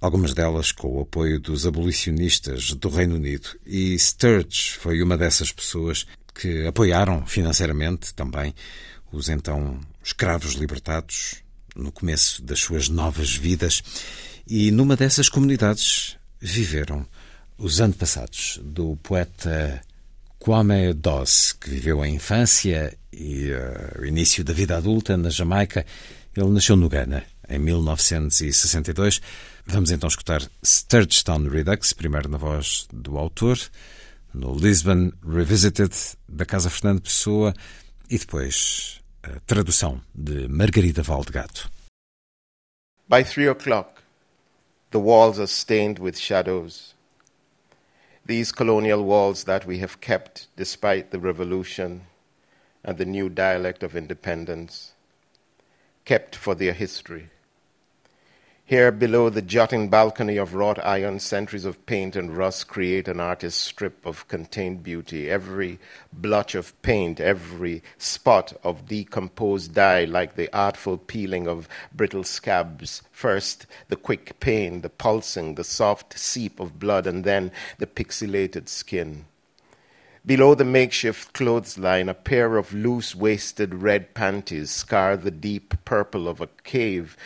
algumas 0.00 0.34
delas 0.34 0.70
com 0.70 0.96
o 0.96 1.00
apoio 1.00 1.40
dos 1.40 1.66
abolicionistas 1.66 2.72
do 2.72 2.88
Reino 2.88 3.16
Unido. 3.16 3.48
E 3.66 3.98
Sturge 3.98 4.72
foi 4.78 5.02
uma 5.02 5.16
dessas 5.16 5.50
pessoas 5.50 6.06
que 6.38 6.66
apoiaram 6.66 7.26
financeiramente 7.26 8.14
também 8.14 8.54
os 9.12 9.28
então 9.28 9.80
escravos 10.02 10.54
libertados 10.54 11.42
no 11.74 11.90
começo 11.90 12.42
das 12.42 12.60
suas 12.60 12.88
novas 12.88 13.34
vidas. 13.34 13.82
E 14.46 14.70
numa 14.70 14.96
dessas 14.96 15.28
comunidades 15.28 16.16
viveram 16.40 17.06
os 17.58 17.80
antepassados 17.80 18.60
do 18.62 18.96
poeta 18.96 19.80
Kwame 20.38 20.92
Doss, 20.92 21.54
que 21.54 21.70
viveu 21.70 22.02
a 22.02 22.08
infância 22.08 22.96
e 23.12 23.50
uh, 23.50 24.00
o 24.00 24.04
início 24.04 24.44
da 24.44 24.52
vida 24.52 24.76
adulta 24.76 25.16
na 25.16 25.30
Jamaica. 25.30 25.84
Ele 26.36 26.50
nasceu 26.50 26.76
no 26.76 26.88
Ghana 26.88 27.24
em 27.48 27.58
1962. 27.58 29.20
Vamos 29.66 29.90
então 29.90 30.08
escutar 30.08 30.42
Sturgetown 30.62 31.48
Redux, 31.48 31.92
primeiro 31.92 32.28
na 32.28 32.38
voz 32.38 32.86
do 32.92 33.16
autor, 33.18 33.58
no 34.36 34.52
Lisbon 34.52 35.12
Revisited, 35.22 35.92
da 36.28 36.44
Casa 36.44 36.68
Fernando 36.68 37.00
Pessoa, 37.00 37.54
e 38.10 38.18
depois 38.18 39.00
a 39.22 39.40
tradução 39.40 40.00
de 40.14 40.46
Margarida 40.46 41.02
Valdegato. 41.02 41.70
By 43.08 43.24
three 43.24 43.48
o'clock, 43.48 44.02
the 44.90 44.98
walls 44.98 45.38
are 45.38 45.46
stained 45.46 45.98
with 45.98 46.18
shadows. 46.18 46.94
These 48.26 48.52
colonial 48.52 49.04
walls 49.04 49.44
that 49.44 49.66
we 49.66 49.78
have 49.78 50.00
kept 50.00 50.48
despite 50.56 51.10
the 51.10 51.18
revolution 51.18 52.02
and 52.84 52.98
the 52.98 53.04
new 53.04 53.28
dialect 53.28 53.82
of 53.82 53.96
independence, 53.96 54.92
kept 56.04 56.36
for 56.36 56.54
their 56.54 56.72
history. 56.72 57.30
Here 58.68 58.90
below 58.90 59.30
the 59.30 59.42
jutting 59.42 59.90
balcony 59.90 60.36
of 60.38 60.52
wrought 60.52 60.84
iron, 60.84 61.20
centuries 61.20 61.64
of 61.64 61.86
paint 61.86 62.16
and 62.16 62.36
rust 62.36 62.66
create 62.66 63.06
an 63.06 63.20
artist's 63.20 63.62
strip 63.62 64.04
of 64.04 64.26
contained 64.26 64.82
beauty. 64.82 65.30
Every 65.30 65.78
blotch 66.12 66.56
of 66.56 66.74
paint, 66.82 67.20
every 67.20 67.84
spot 67.96 68.54
of 68.64 68.88
decomposed 68.88 69.74
dye, 69.74 70.04
like 70.04 70.34
the 70.34 70.52
artful 70.52 70.98
peeling 70.98 71.46
of 71.46 71.68
brittle 71.94 72.24
scabs. 72.24 73.02
First, 73.12 73.66
the 73.86 73.94
quick 73.94 74.40
pain, 74.40 74.80
the 74.80 74.90
pulsing, 74.90 75.54
the 75.54 75.62
soft 75.62 76.18
seep 76.18 76.58
of 76.58 76.80
blood, 76.80 77.06
and 77.06 77.22
then 77.22 77.52
the 77.78 77.86
pixelated 77.86 78.68
skin. 78.68 79.26
Below 80.26 80.56
the 80.56 80.64
makeshift 80.64 81.32
clothesline, 81.34 82.08
a 82.08 82.14
pair 82.14 82.56
of 82.56 82.74
loose 82.74 83.14
waisted 83.14 83.76
red 83.76 84.12
panties 84.12 84.72
scar 84.72 85.16
the 85.16 85.30
deep 85.30 85.74
purple 85.84 86.26
of 86.26 86.40
a 86.40 86.48
cave 86.64 87.16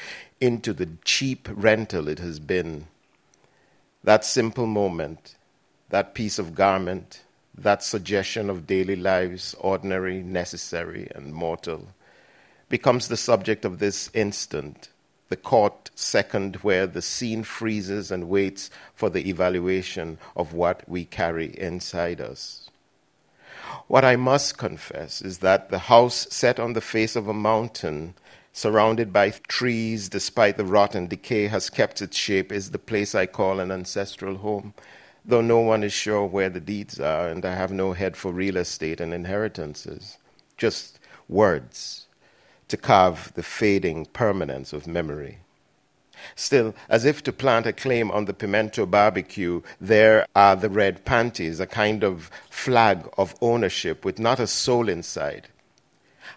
into 0.40 0.72
the 0.72 0.88
cheap 1.04 1.48
rental 1.52 2.08
it 2.08 2.18
has 2.18 2.38
been. 2.38 2.86
That 4.02 4.24
simple 4.24 4.66
moment, 4.66 5.36
that 5.90 6.14
piece 6.14 6.38
of 6.38 6.54
garment, 6.54 7.22
that 7.56 7.82
suggestion 7.82 8.48
of 8.48 8.66
daily 8.66 8.96
lives, 8.96 9.54
ordinary, 9.60 10.22
necessary, 10.22 11.10
and 11.14 11.34
mortal, 11.34 11.88
becomes 12.68 13.08
the 13.08 13.16
subject 13.16 13.64
of 13.64 13.78
this 13.78 14.08
instant, 14.14 14.88
the 15.28 15.36
caught 15.36 15.90
second 15.94 16.56
where 16.56 16.86
the 16.86 17.02
scene 17.02 17.42
freezes 17.42 18.10
and 18.10 18.28
waits 18.28 18.70
for 18.94 19.10
the 19.10 19.28
evaluation 19.28 20.18
of 20.34 20.54
what 20.54 20.88
we 20.88 21.04
carry 21.04 21.56
inside 21.58 22.20
us. 22.20 22.70
What 23.86 24.04
I 24.04 24.16
must 24.16 24.56
confess 24.56 25.20
is 25.20 25.38
that 25.38 25.68
the 25.68 25.78
house 25.78 26.26
set 26.30 26.58
on 26.58 26.72
the 26.72 26.80
face 26.80 27.14
of 27.14 27.28
a 27.28 27.34
mountain 27.34 28.14
surrounded 28.52 29.12
by 29.12 29.30
trees 29.48 30.08
despite 30.08 30.56
the 30.56 30.64
rot 30.64 30.94
and 30.94 31.08
decay, 31.08 31.46
has 31.46 31.70
kept 31.70 32.02
its 32.02 32.16
shape, 32.16 32.52
is 32.52 32.70
the 32.70 32.78
place 32.78 33.14
I 33.14 33.26
call 33.26 33.60
an 33.60 33.70
ancestral 33.70 34.36
home, 34.38 34.74
though 35.24 35.40
no 35.40 35.60
one 35.60 35.84
is 35.84 35.92
sure 35.92 36.26
where 36.26 36.50
the 36.50 36.60
deeds 36.60 36.98
are, 36.98 37.28
and 37.28 37.44
I 37.44 37.54
have 37.54 37.72
no 37.72 37.92
head 37.92 38.16
for 38.16 38.32
real 38.32 38.56
estate 38.56 39.00
and 39.00 39.14
inheritances, 39.14 40.18
just 40.56 40.98
words 41.28 42.06
to 42.68 42.76
carve 42.76 43.32
the 43.34 43.42
fading 43.42 44.06
permanence 44.06 44.72
of 44.72 44.86
memory. 44.86 45.38
Still, 46.34 46.74
as 46.88 47.04
if 47.04 47.22
to 47.24 47.32
plant 47.32 47.66
a 47.66 47.72
claim 47.72 48.10
on 48.10 48.26
the 48.26 48.34
pimento 48.34 48.84
barbecue, 48.84 49.62
there 49.80 50.26
are 50.36 50.54
the 50.54 50.68
red 50.68 51.04
panties, 51.04 51.60
a 51.60 51.66
kind 51.66 52.04
of 52.04 52.30
flag 52.50 53.08
of 53.16 53.34
ownership 53.40 54.04
with 54.04 54.18
not 54.18 54.38
a 54.38 54.46
soul 54.46 54.88
inside. 54.88 55.48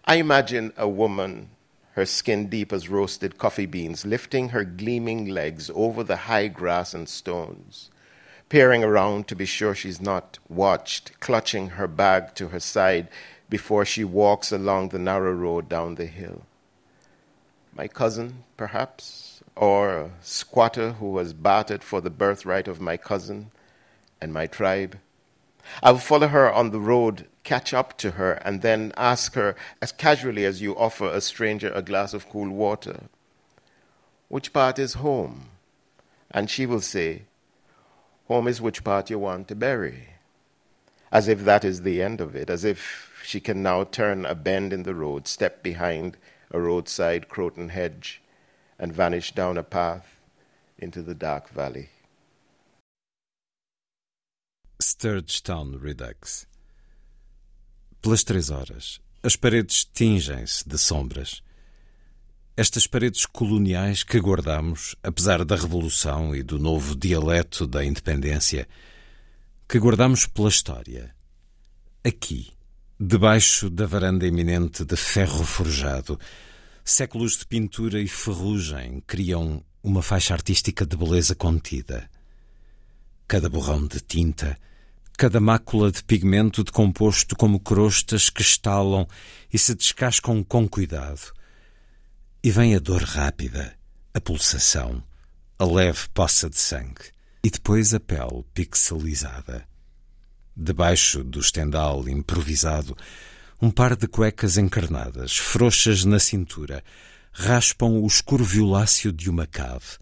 I 0.06 0.16
imagine 0.16 0.74
a 0.78 0.88
woman 0.88 1.50
her 1.94 2.06
skin 2.06 2.48
deep 2.48 2.74
as 2.74 2.90
roasted 2.90 3.38
coffee 3.38 3.66
beans, 3.66 4.06
lifting 4.06 4.50
her 4.50 4.64
gleaming 4.64 5.28
legs 5.28 5.70
over 5.74 6.04
the 6.04 6.16
high 6.16 6.48
grass 6.48 6.94
and 6.94 7.08
stones, 7.08 7.90
peering 8.50 8.84
around 8.84 9.28
to 9.28 9.36
be 9.36 9.46
sure 9.46 9.76
she's 9.76 10.02
not 10.02 10.40
watched, 10.50 11.20
clutching 11.20 11.70
her 11.70 11.88
bag 11.88 12.34
to 12.36 12.50
her 12.50 12.60
side 12.60 13.08
before 13.50 13.86
she 13.86 14.04
walks 14.04 14.52
along 14.52 14.90
the 14.90 15.00
narrow 15.00 15.32
road 15.32 15.70
down 15.70 15.96
the 15.96 16.08
hill. 16.08 16.44
My 17.76 17.88
cousin, 17.88 18.44
perhaps, 18.58 19.44
or 19.56 19.96
a 19.96 20.12
squatter 20.22 20.94
who 20.94 21.12
was 21.12 21.34
bartered 21.34 21.84
for 21.84 22.02
the 22.02 22.10
birthright 22.10 22.68
of 22.68 22.82
my 22.82 22.98
cousin 22.98 23.52
and 24.20 24.34
my 24.34 24.48
tribe. 24.48 24.98
I'll 25.82 25.98
follow 25.98 26.28
her 26.28 26.52
on 26.52 26.72
the 26.72 26.80
road 26.80 27.28
catch 27.44 27.74
up 27.74 27.98
to 27.98 28.12
her 28.12 28.34
and 28.46 28.62
then 28.62 28.94
ask 28.98 29.36
her 29.36 29.56
as 29.82 29.92
casually 29.92 30.46
as 30.46 30.62
you 30.62 30.78
offer 30.78 31.08
a 31.08 31.22
stranger 31.22 31.72
a 31.74 31.82
glass 31.82 32.14
of 32.14 32.30
cool 32.30 32.50
water, 32.50 33.04
Which 34.30 34.54
part 34.54 34.80
is 34.80 34.96
home? 34.96 35.50
And 36.32 36.50
she 36.50 36.66
will 36.66 36.82
say, 36.82 37.24
Home 38.28 38.48
is 38.48 38.62
which 38.62 38.84
part 38.84 39.10
you 39.10 39.20
want 39.20 39.48
to 39.50 39.56
bury. 39.56 40.08
As 41.12 41.28
if 41.28 41.44
that 41.44 41.64
is 41.64 41.82
the 41.82 42.02
end 42.02 42.20
of 42.22 42.36
it, 42.36 42.50
as 42.50 42.64
if 42.64 43.12
she 43.24 43.40
can 43.40 43.62
now 43.62 43.84
turn 43.84 44.26
a 44.26 44.34
bend 44.34 44.74
in 44.74 44.84
the 44.84 44.96
road, 44.96 45.28
step 45.28 45.62
behind 45.62 46.18
a 46.50 46.60
roadside 46.60 47.30
croton 47.30 47.70
hedge, 47.70 48.22
and 48.80 48.92
vanish 48.92 49.34
down 49.34 49.58
a 49.58 49.64
path 49.64 50.20
into 50.80 51.04
the 51.04 51.14
dark 51.14 51.50
valley. 51.50 51.90
Sturgestown 54.84 55.78
Redux 55.78 56.46
Pelas 58.02 58.22
três 58.22 58.50
horas, 58.50 59.00
as 59.24 59.38
paredes 59.38 59.86
tingem-se 59.86 60.68
de 60.68 60.78
sombras. 60.78 61.42
Estas 62.58 62.86
paredes 62.86 63.26
coloniais 63.26 64.04
que 64.04 64.20
guardamos, 64.20 64.94
apesar 65.02 65.46
da 65.46 65.56
Revolução 65.56 66.36
e 66.36 66.44
do 66.44 66.60
novo 66.60 66.98
dialeto 66.98 67.66
da 67.66 67.86
independência, 67.86 68.68
que 69.70 69.80
guardamos 69.80 70.28
pela 70.28 70.50
história. 70.50 71.16
Aqui, 72.04 72.52
debaixo 73.00 73.70
da 73.70 73.86
varanda 73.86 74.28
eminente 74.28 74.84
de 74.84 74.98
ferro 74.98 75.46
forjado, 75.46 76.20
séculos 76.84 77.38
de 77.38 77.46
pintura 77.48 78.02
e 78.02 78.08
ferrugem 78.10 79.02
criam 79.08 79.64
uma 79.82 80.02
faixa 80.02 80.34
artística 80.34 80.86
de 80.86 80.98
beleza 80.98 81.34
contida. 81.34 82.10
Cada 83.26 83.48
borrão 83.48 83.88
de 83.88 84.02
tinta 84.02 84.60
cada 85.18 85.40
mácula 85.40 85.92
de 85.92 86.04
pigmento 86.04 86.64
decomposto 86.64 87.36
como 87.36 87.60
crostas 87.60 88.30
que 88.30 88.42
estalam 88.42 89.08
e 89.52 89.58
se 89.58 89.76
descascam 89.76 90.44
com 90.44 90.68
cuidado. 90.68 91.32
E 92.44 92.52
vem 92.52 92.76
a 92.76 92.80
dor 92.80 93.04
rápida, 93.04 93.78
a 94.14 94.20
pulsação, 94.20 95.04
a 95.58 95.66
leve 95.66 96.10
poça 96.14 96.50
de 96.50 96.58
sangue 96.58 97.12
e 97.44 97.50
depois 97.50 97.94
a 97.94 98.00
pele 98.00 98.44
pixelizada. 98.54 99.66
Debaixo 100.56 101.24
do 101.24 101.40
estendal 101.40 102.08
improvisado, 102.08 102.96
um 103.62 103.72
par 103.72 103.96
de 103.96 104.08
cuecas 104.08 104.58
encarnadas, 104.58 105.38
frouxas 105.38 106.04
na 106.04 106.20
cintura, 106.20 106.84
raspam 107.32 108.02
o 108.02 108.06
escuro 108.06 108.44
violáceo 108.44 109.12
de 109.12 109.30
uma 109.30 109.48
cave, 109.48 109.98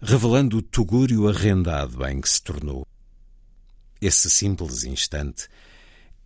revelando 0.00 0.58
o 0.58 0.62
tugúrio 0.62 1.28
arrendado 1.28 2.06
em 2.06 2.20
que 2.20 2.28
se 2.28 2.42
tornou 2.42 2.86
esse 4.06 4.28
simples 4.28 4.84
instante, 4.84 5.48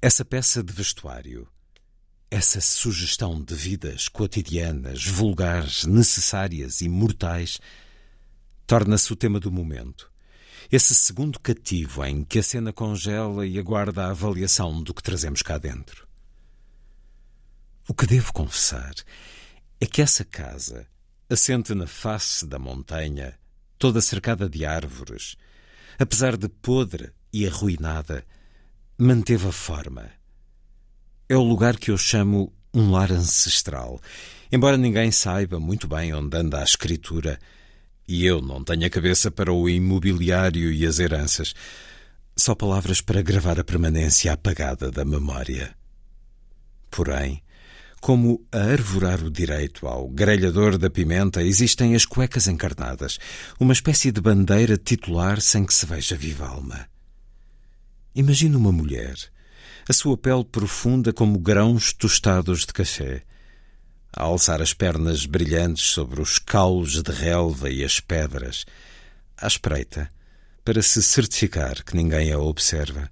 essa 0.02 0.24
peça 0.24 0.64
de 0.64 0.72
vestuário, 0.72 1.48
essa 2.28 2.60
sugestão 2.60 3.40
de 3.40 3.54
vidas 3.54 4.08
cotidianas, 4.08 5.06
vulgares, 5.06 5.84
necessárias 5.84 6.80
e 6.80 6.88
mortais, 6.88 7.60
torna-se 8.66 9.12
o 9.12 9.16
tema 9.16 9.38
do 9.38 9.52
momento. 9.52 10.10
Esse 10.72 10.92
segundo 10.92 11.38
cativo 11.38 12.04
em 12.04 12.24
que 12.24 12.40
a 12.40 12.42
cena 12.42 12.72
congela 12.72 13.46
e 13.46 13.60
aguarda 13.60 14.06
a 14.06 14.10
avaliação 14.10 14.82
do 14.82 14.92
que 14.92 15.02
trazemos 15.02 15.40
cá 15.40 15.56
dentro. 15.56 16.06
O 17.88 17.94
que 17.94 18.06
devo 18.06 18.32
confessar 18.32 18.92
é 19.80 19.86
que 19.86 20.02
essa 20.02 20.24
casa, 20.24 20.84
assente 21.30 21.72
na 21.76 21.86
face 21.86 22.44
da 22.44 22.58
montanha, 22.58 23.38
toda 23.78 24.00
cercada 24.00 24.48
de 24.48 24.66
árvores, 24.66 25.36
apesar 25.96 26.36
de 26.36 26.48
podre 26.48 27.16
e 27.32 27.46
arruinada, 27.46 28.24
manteve 28.98 29.48
a 29.48 29.52
forma. 29.52 30.10
É 31.28 31.36
o 31.36 31.42
lugar 31.42 31.76
que 31.76 31.90
eu 31.90 31.98
chamo 31.98 32.52
um 32.72 32.90
lar 32.90 33.12
ancestral, 33.12 34.00
embora 34.50 34.76
ninguém 34.76 35.10
saiba 35.10 35.58
muito 35.60 35.86
bem 35.86 36.14
onde 36.14 36.36
anda 36.36 36.60
a 36.60 36.64
escritura 36.64 37.38
e 38.08 38.24
eu 38.24 38.40
não 38.40 38.64
tenha 38.64 38.88
cabeça 38.88 39.30
para 39.30 39.52
o 39.52 39.68
imobiliário 39.68 40.72
e 40.72 40.86
as 40.86 40.98
heranças, 40.98 41.54
só 42.34 42.54
palavras 42.54 43.02
para 43.02 43.20
gravar 43.20 43.60
a 43.60 43.64
permanência 43.64 44.32
apagada 44.32 44.90
da 44.90 45.04
memória. 45.04 45.76
Porém, 46.90 47.42
como 48.00 48.46
a 48.50 48.58
arvorar 48.58 49.22
o 49.22 49.30
direito 49.30 49.86
ao 49.86 50.08
grelhador 50.08 50.78
da 50.78 50.88
pimenta, 50.88 51.42
existem 51.42 51.94
as 51.94 52.06
cuecas 52.06 52.48
encarnadas, 52.48 53.18
uma 53.60 53.72
espécie 53.72 54.10
de 54.10 54.20
bandeira 54.20 54.78
titular 54.78 55.40
sem 55.40 55.66
que 55.66 55.74
se 55.74 55.84
veja 55.84 56.16
viva 56.16 56.46
alma. 56.46 56.86
Imagina 58.14 58.58
uma 58.58 58.72
mulher, 58.72 59.16
a 59.88 59.92
sua 59.92 60.16
pele 60.16 60.44
profunda 60.44 61.12
como 61.12 61.38
grãos 61.38 61.92
tostados 61.92 62.60
de 62.60 62.72
café, 62.72 63.22
a 64.12 64.22
alçar 64.24 64.60
as 64.60 64.72
pernas 64.72 65.26
brilhantes 65.26 65.84
sobre 65.84 66.20
os 66.20 66.38
caules 66.38 67.02
de 67.02 67.12
relva 67.12 67.70
e 67.70 67.84
as 67.84 68.00
pedras, 68.00 68.64
à 69.36 69.46
espreita, 69.46 70.10
para 70.64 70.82
se 70.82 71.02
certificar 71.02 71.84
que 71.84 71.96
ninguém 71.96 72.32
a 72.32 72.38
observa, 72.38 73.10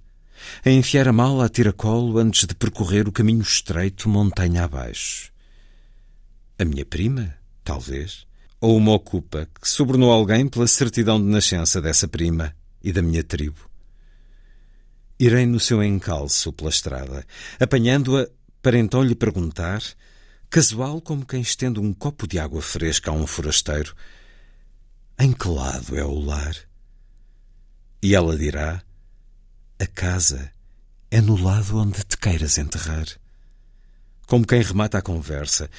a 0.63 0.69
enfiar 0.69 1.07
a 1.07 1.13
mala 1.13 1.45
a 1.45 1.49
tiracolo 1.49 2.17
antes 2.17 2.45
de 2.45 2.53
percorrer 2.53 3.07
o 3.07 3.11
caminho 3.11 3.41
estreito 3.41 4.09
montanha 4.09 4.63
abaixo. 4.63 5.31
A 6.59 6.65
minha 6.65 6.85
prima, 6.85 7.35
talvez, 7.63 8.25
ou 8.59 8.75
uma 8.75 8.93
ocupa 8.93 9.47
que 9.61 9.69
sobornou 9.69 10.11
alguém 10.11 10.47
pela 10.47 10.67
certidão 10.67 11.19
de 11.19 11.27
nascença 11.27 11.81
dessa 11.81 12.07
prima 12.07 12.55
e 12.83 12.91
da 12.91 13.01
minha 13.01 13.23
tribo. 13.23 13.66
Irei 15.19 15.45
no 15.45 15.59
seu 15.59 15.83
encalço 15.83 16.53
pela 16.53 16.69
estrada, 16.69 17.25
apanhando-a 17.59 18.27
para 18.61 18.77
então 18.77 19.01
lhe 19.03 19.15
perguntar, 19.15 19.81
casual 20.49 21.01
como 21.01 21.25
quem 21.25 21.41
estende 21.41 21.79
um 21.79 21.93
copo 21.93 22.27
de 22.27 22.37
água 22.37 22.61
fresca 22.61 23.09
a 23.09 23.13
um 23.13 23.25
forasteiro, 23.25 23.95
em 25.17 25.31
que 25.31 25.47
lado 25.47 25.97
é 25.97 26.03
o 26.03 26.19
lar? 26.19 26.55
E 28.01 28.13
ela 28.13 28.37
dirá: 28.37 28.83
A 29.79 29.87
casa 29.87 30.51
é 31.09 31.19
no 31.19 31.41
lado 31.41 31.77
onde 31.77 32.03
te 32.03 32.17
queiras 32.17 32.57
enterrar. 32.57 33.07
Como 34.27 34.45
quem 34.45 34.61
remata 34.61 34.97
a 34.97 35.01
conversa, 35.01 35.69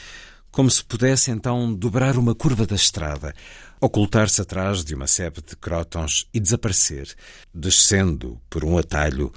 como 0.51 0.71
se 0.71 0.85
pudesse 0.85 1.31
então 1.31 1.73
dobrar 1.73 2.17
uma 2.17 2.35
curva 2.35 2.67
da 2.67 2.75
estrada, 2.75 3.35
ocultar-se 3.81 4.41
atrás 4.41 4.85
de 4.85 4.95
uma 4.95 5.07
sebe 5.07 5.41
de 5.43 5.57
crótons 5.57 6.29
e 6.33 6.41
desaparecer, 6.41 7.15
descendo 7.55 8.41
por 8.51 8.65
um 8.65 8.77
atalho 8.77 9.33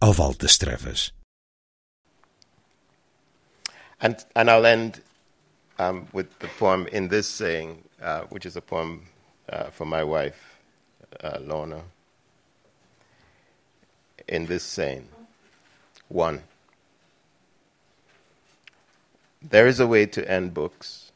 ao 0.00 0.12
Vale 0.12 0.36
das 0.36 0.58
Trevas. 0.58 1.12
And, 4.00 4.16
and 4.34 4.50
I'll 4.50 4.66
end 4.66 5.00
um, 5.78 6.06
with 6.12 6.26
the 6.40 6.48
poem 6.58 6.86
in 6.92 7.08
this 7.08 7.26
saying, 7.26 7.82
uh, 8.02 8.22
which 8.30 8.46
is 8.46 8.56
a 8.56 8.60
poem 8.60 9.06
uh, 9.48 9.70
for 9.70 9.86
my 9.86 10.02
wife, 10.02 10.58
uh, 11.22 11.38
Lorna. 11.40 11.82
In 14.28 14.46
this 14.46 14.64
saying, 14.64 15.08
one, 16.08 16.42
there 19.42 19.66
is 19.66 19.80
a 19.80 19.86
way 19.86 20.06
to 20.06 20.30
end 20.30 20.54
books, 20.54 21.12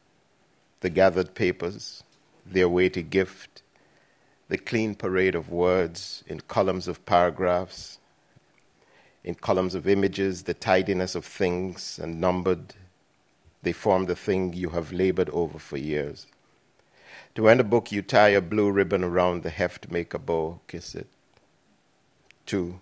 the 0.81 0.89
gathered 0.89 1.33
papers, 1.35 2.03
their 2.45 2.69
weighty 2.69 3.03
gift, 3.03 3.61
the 4.49 4.57
clean 4.57 4.95
parade 4.95 5.35
of 5.35 5.49
words 5.49 6.23
in 6.27 6.41
columns 6.41 6.87
of 6.87 7.05
paragraphs, 7.05 7.99
in 9.23 9.35
columns 9.35 9.75
of 9.75 9.87
images, 9.87 10.43
the 10.43 10.53
tidiness 10.53 11.15
of 11.15 11.25
things 11.25 11.99
and 12.01 12.19
numbered. 12.19 12.73
They 13.63 13.71
form 13.71 14.05
the 14.05 14.15
thing 14.15 14.53
you 14.53 14.69
have 14.69 14.91
labored 14.91 15.29
over 15.29 15.59
for 15.59 15.77
years. 15.77 16.27
To 17.35 17.47
end 17.47 17.61
a 17.61 17.63
book, 17.63 17.91
you 17.91 18.01
tie 18.01 18.29
a 18.29 18.41
blue 18.41 18.71
ribbon 18.71 19.03
around 19.03 19.43
the 19.43 19.49
heft, 19.49 19.91
make 19.91 20.13
a 20.13 20.19
bow, 20.19 20.59
kiss 20.67 20.95
it. 20.95 21.07
Two. 22.45 22.81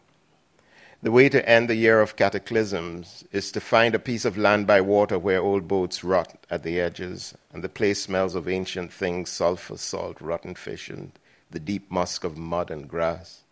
The 1.02 1.12
way 1.12 1.30
to 1.30 1.48
end 1.48 1.70
the 1.70 1.76
year 1.76 2.02
of 2.02 2.16
cataclysms 2.16 3.24
is 3.32 3.52
to 3.54 3.62
find 3.62 3.96
a 3.96 4.00
piece 4.00 4.26
of 4.26 4.38
land 4.38 4.68
by 4.68 4.82
water 4.82 5.18
where 5.18 5.42
old 5.42 5.68
boats 5.68 6.04
rot 6.04 6.46
at 6.50 6.64
the 6.64 6.80
edges, 6.80 7.34
and 7.54 7.64
the 7.64 7.70
place 7.70 8.04
smells 8.04 8.36
of 8.36 8.50
ancient 8.50 8.92
things 8.92 9.30
sulfur, 9.30 9.78
salt, 9.78 10.20
rotten 10.20 10.56
fish, 10.56 10.90
and 10.90 11.12
the 11.52 11.60
deep 11.60 11.90
musk 11.90 12.24
of 12.24 12.38
mud 12.38 12.70
and 12.70 12.90
grass 12.90 13.44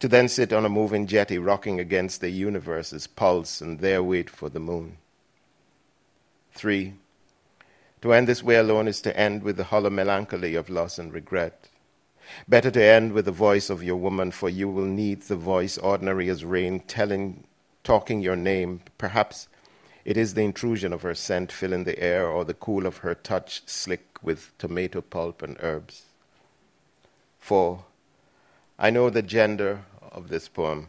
to 0.00 0.08
then 0.08 0.28
sit 0.28 0.52
on 0.52 0.64
a 0.64 0.68
moving 0.68 1.06
jetty 1.06 1.38
rocking 1.38 1.78
against 1.78 2.20
the 2.20 2.30
universe's 2.30 3.06
pulse 3.06 3.60
and 3.60 3.80
there 3.80 4.02
wait 4.02 4.30
for 4.30 4.48
the 4.48 4.58
moon. 4.58 4.96
Three, 6.52 6.94
to 8.00 8.14
end 8.14 8.26
this 8.26 8.42
way 8.42 8.56
alone 8.56 8.88
is 8.88 9.02
to 9.02 9.16
end 9.16 9.42
with 9.42 9.58
the 9.58 9.64
hollow 9.64 9.90
melancholy 9.90 10.54
of 10.54 10.70
loss 10.70 10.98
and 10.98 11.12
regret. 11.12 11.68
Better 12.48 12.70
to 12.70 12.82
end 12.82 13.12
with 13.12 13.24
the 13.24 13.32
voice 13.32 13.70
of 13.70 13.82
your 13.82 13.96
woman, 13.96 14.30
for 14.30 14.48
you 14.48 14.68
will 14.68 14.84
need 14.84 15.22
the 15.22 15.36
voice 15.36 15.78
ordinary 15.78 16.28
as 16.28 16.44
rain, 16.44 16.80
telling, 16.80 17.44
talking 17.84 18.20
your 18.20 18.36
name. 18.36 18.80
Perhaps 18.98 19.48
it 20.04 20.16
is 20.16 20.34
the 20.34 20.42
intrusion 20.42 20.92
of 20.92 21.02
her 21.02 21.14
scent 21.14 21.52
filling 21.52 21.84
the 21.84 21.98
air, 21.98 22.26
or 22.26 22.44
the 22.44 22.54
cool 22.54 22.86
of 22.86 22.98
her 22.98 23.14
touch 23.14 23.62
slick 23.66 24.18
with 24.22 24.52
tomato 24.58 25.00
pulp 25.00 25.42
and 25.42 25.56
herbs. 25.60 26.02
Four, 27.38 27.84
I 28.78 28.90
know 28.90 29.10
the 29.10 29.22
gender 29.22 29.84
of 30.10 30.28
this 30.28 30.48
poem. 30.48 30.88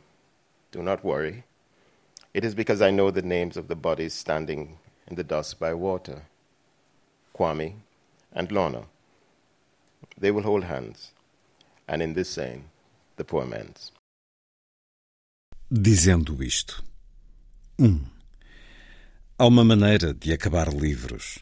Do 0.71 0.81
not 0.81 1.03
worry. 1.03 1.43
It 2.33 2.45
is 2.45 2.55
because 2.55 2.81
I 2.81 2.91
know 2.91 3.11
the 3.11 3.21
names 3.21 3.57
of 3.57 3.67
the 3.67 3.75
bodies 3.75 4.13
standing 4.13 4.77
in 5.07 5.15
the 5.15 5.23
dust 5.23 5.59
by 5.59 5.73
water 5.73 6.23
Kwame 7.37 7.73
and 8.31 8.51
Lorna. 8.51 8.83
They 10.17 10.31
will 10.31 10.43
hold 10.43 10.63
hands, 10.63 11.11
and 11.91 12.01
in 12.01 12.13
this 12.13 12.29
saying, 12.29 12.63
the 13.17 13.23
poem 13.23 13.53
ends. 13.53 13.91
Dizendo 15.69 16.41
isto. 16.43 16.83
1. 17.77 17.85
Um, 17.85 18.05
há 19.37 19.45
uma 19.45 19.63
maneira 19.63 20.13
de 20.13 20.33
acabar 20.33 20.73
livros. 20.73 21.39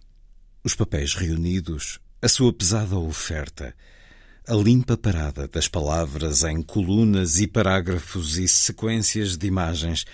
Os 0.63 0.75
papéis 0.75 1.13
reunidos, 1.13 1.99
a 2.21 2.27
sua 2.27 2.51
pesada 2.51 2.97
oferta 2.97 3.73
a 4.49 4.55
limpa 4.55 4.97
parada 4.97 5.47
das 5.47 5.67
palavras 5.67 6.43
em 6.43 6.59
colunas 6.63 7.39
e 7.39 7.45
parágrafos 7.45 8.35
e 8.39 8.47
sequências 8.47 9.37
de 9.37 9.45
imagens, 9.45 10.05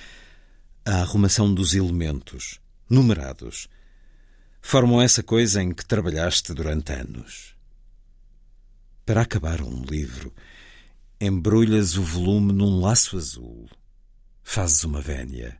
a 0.85 0.95
arrumação 0.95 1.53
dos 1.53 1.73
elementos, 1.73 2.59
numerados, 2.89 3.69
formam 4.59 5.01
essa 5.01 5.23
coisa 5.23 5.63
em 5.63 5.73
que 5.73 5.85
trabalhaste 5.85 6.53
durante 6.53 6.91
anos. 6.91 7.54
Para 9.05 9.21
acabar 9.21 9.61
um 9.61 9.83
livro, 9.83 10.33
embrulhas 11.21 11.95
o 11.95 12.01
volume 12.01 12.51
num 12.51 12.79
laço 12.79 13.15
azul, 13.15 13.69
fazes 14.41 14.83
uma 14.83 14.99
vénia, 14.99 15.59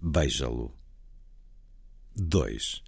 beija-lo. 0.00 0.74
2. 2.16 2.82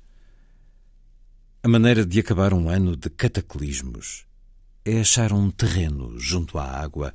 A 1.62 1.68
maneira 1.68 2.07
de 2.07 2.18
acabar 2.18 2.55
um 2.55 2.70
ano 2.70 2.96
de 2.96 3.11
cataclismos 3.11 4.24
é 4.86 5.01
achar 5.01 5.34
um 5.34 5.51
terreno 5.51 6.18
junto 6.18 6.57
à 6.57 6.64
água 6.64 7.12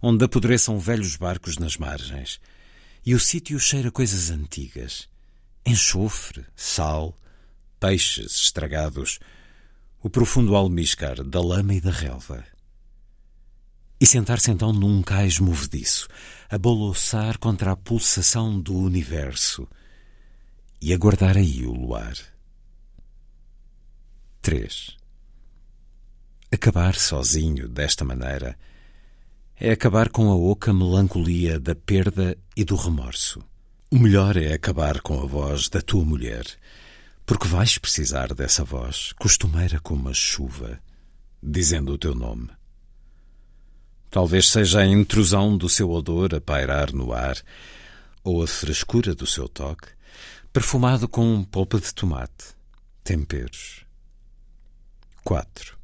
onde 0.00 0.24
apodreçam 0.24 0.78
velhos 0.78 1.16
barcos 1.16 1.58
nas 1.58 1.76
margens. 1.76 2.40
E 3.04 3.14
o 3.14 3.20
sítio 3.20 3.60
cheira 3.60 3.90
coisas 3.90 4.30
antigas: 4.30 5.06
enxofre, 5.66 6.46
sal, 6.56 7.14
peixes 7.78 8.36
estragados, 8.36 9.20
o 10.02 10.10
profundo 10.10 10.56
almiscar 10.56 11.22
da 11.22 11.40
lama 11.40 11.74
e 11.74 11.80
da 11.80 11.90
relva. 11.90 12.44
E 14.00 14.06
sentar-se 14.06 14.50
então 14.50 14.72
num 14.72 15.00
cais 15.00 15.38
movediço, 15.38 16.08
a 16.50 16.58
boloçar 16.58 17.38
contra 17.38 17.70
a 17.70 17.76
pulsação 17.76 18.60
do 18.60 18.74
universo 18.74 19.68
e 20.80 20.92
aguardar 20.92 21.36
aí 21.36 21.64
o 21.64 21.72
luar. 21.72 22.14
3. 24.40 24.96
Acabar 26.50 26.96
sozinho 26.96 27.68
desta 27.68 28.04
maneira 28.04 28.58
é 29.54 29.70
acabar 29.70 30.08
com 30.08 30.32
a 30.32 30.34
oca 30.34 30.74
melancolia 30.74 31.60
da 31.60 31.76
perda 31.76 32.36
e 32.56 32.64
do 32.64 32.74
remorso. 32.74 33.40
O 33.88 33.98
melhor 33.98 34.36
é 34.36 34.52
acabar 34.52 35.00
com 35.00 35.22
a 35.22 35.26
voz 35.26 35.68
da 35.68 35.80
tua 35.80 36.04
mulher, 36.04 36.44
porque 37.24 37.46
vais 37.46 37.78
precisar 37.78 38.34
dessa 38.34 38.64
voz, 38.64 39.12
costumeira 39.12 39.80
como 39.80 40.08
a 40.08 40.14
chuva, 40.14 40.80
dizendo 41.42 41.92
o 41.92 41.98
teu 41.98 42.14
nome. 42.14 42.50
Talvez 44.10 44.50
seja 44.50 44.80
a 44.80 44.86
intrusão 44.86 45.56
do 45.56 45.68
seu 45.68 45.90
odor 45.90 46.34
a 46.34 46.40
pairar 46.40 46.92
no 46.92 47.12
ar, 47.12 47.36
ou 48.22 48.42
a 48.42 48.46
frescura 48.46 49.14
do 49.14 49.26
seu 49.26 49.48
toque, 49.48 49.88
perfumado 50.52 51.08
com 51.08 51.42
polpa 51.44 51.80
de 51.80 51.94
tomate, 51.94 52.54
temperos. 53.02 53.84
4. 55.24 55.78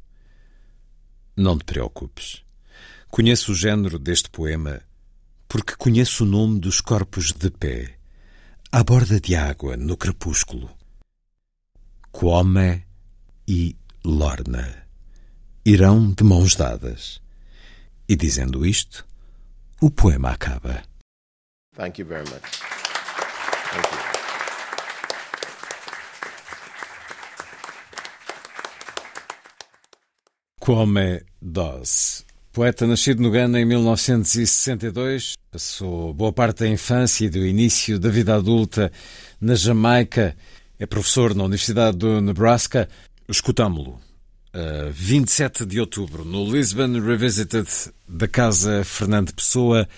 Não 1.36 1.56
te 1.56 1.64
preocupes. 1.64 2.42
Conheço 3.08 3.52
o 3.52 3.54
género 3.54 3.98
deste 3.98 4.28
poema 4.28 4.82
porque 5.48 5.74
conheço 5.76 6.24
o 6.24 6.26
nome 6.26 6.60
dos 6.60 6.80
corpos 6.82 7.32
de 7.32 7.50
pé, 7.50 7.94
à 8.70 8.84
borda 8.84 9.18
de 9.18 9.34
água, 9.34 9.78
no 9.78 9.96
crepúsculo. 9.96 10.77
Quome 12.20 12.84
e 13.46 13.76
Lorna 14.04 14.88
irão 15.64 16.12
de 16.12 16.24
mãos 16.24 16.56
dadas. 16.56 17.22
E 18.08 18.16
dizendo 18.16 18.66
isto, 18.66 19.06
o 19.80 19.88
poema 19.88 20.30
acaba. 20.30 20.82
Thank 21.76 22.00
you 22.00 22.08
very 22.08 22.28
much. 22.28 22.42
Thank 23.70 23.94
you. 23.94 24.00
Kwame 30.58 31.24
Dawes. 31.40 32.26
Poeta 32.52 32.84
nascido 32.88 33.22
no 33.22 33.30
Ghana 33.30 33.60
em 33.60 33.64
1962, 33.64 35.34
passou 35.48 36.12
boa 36.12 36.32
parte 36.32 36.64
da 36.64 36.68
infância 36.68 37.26
e 37.26 37.30
do 37.30 37.46
início 37.46 38.00
da 38.00 38.08
vida 38.08 38.34
adulta 38.34 38.90
na 39.40 39.54
Jamaica. 39.54 40.36
É 40.80 40.86
professor 40.86 41.34
na 41.34 41.42
Universidade 41.42 41.96
do 41.96 42.20
Nebraska. 42.20 42.88
Escutámo-lo 43.28 44.00
a 44.52 44.88
27 44.92 45.66
de 45.66 45.80
outubro 45.80 46.24
no 46.24 46.48
Lisbon 46.48 47.00
Revisited 47.00 47.66
da 48.08 48.28
Casa 48.28 48.84
Fernando 48.84 49.34
Pessoa. 49.34 49.88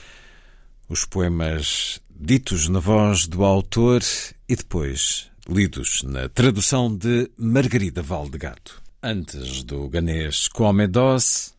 Os 0.88 1.04
poemas 1.04 2.00
ditos 2.18 2.66
na 2.68 2.78
voz 2.78 3.26
do 3.26 3.44
autor 3.44 4.00
e 4.48 4.56
depois 4.56 5.30
lidos 5.46 6.02
na 6.02 6.30
tradução 6.30 6.96
de 6.96 7.30
Margarida 7.36 8.00
Valdegato. 8.00 8.82
Antes 9.02 9.62
do 9.62 9.86
ganês 9.86 10.48
Come 10.48 10.86
Dos, 10.86 11.52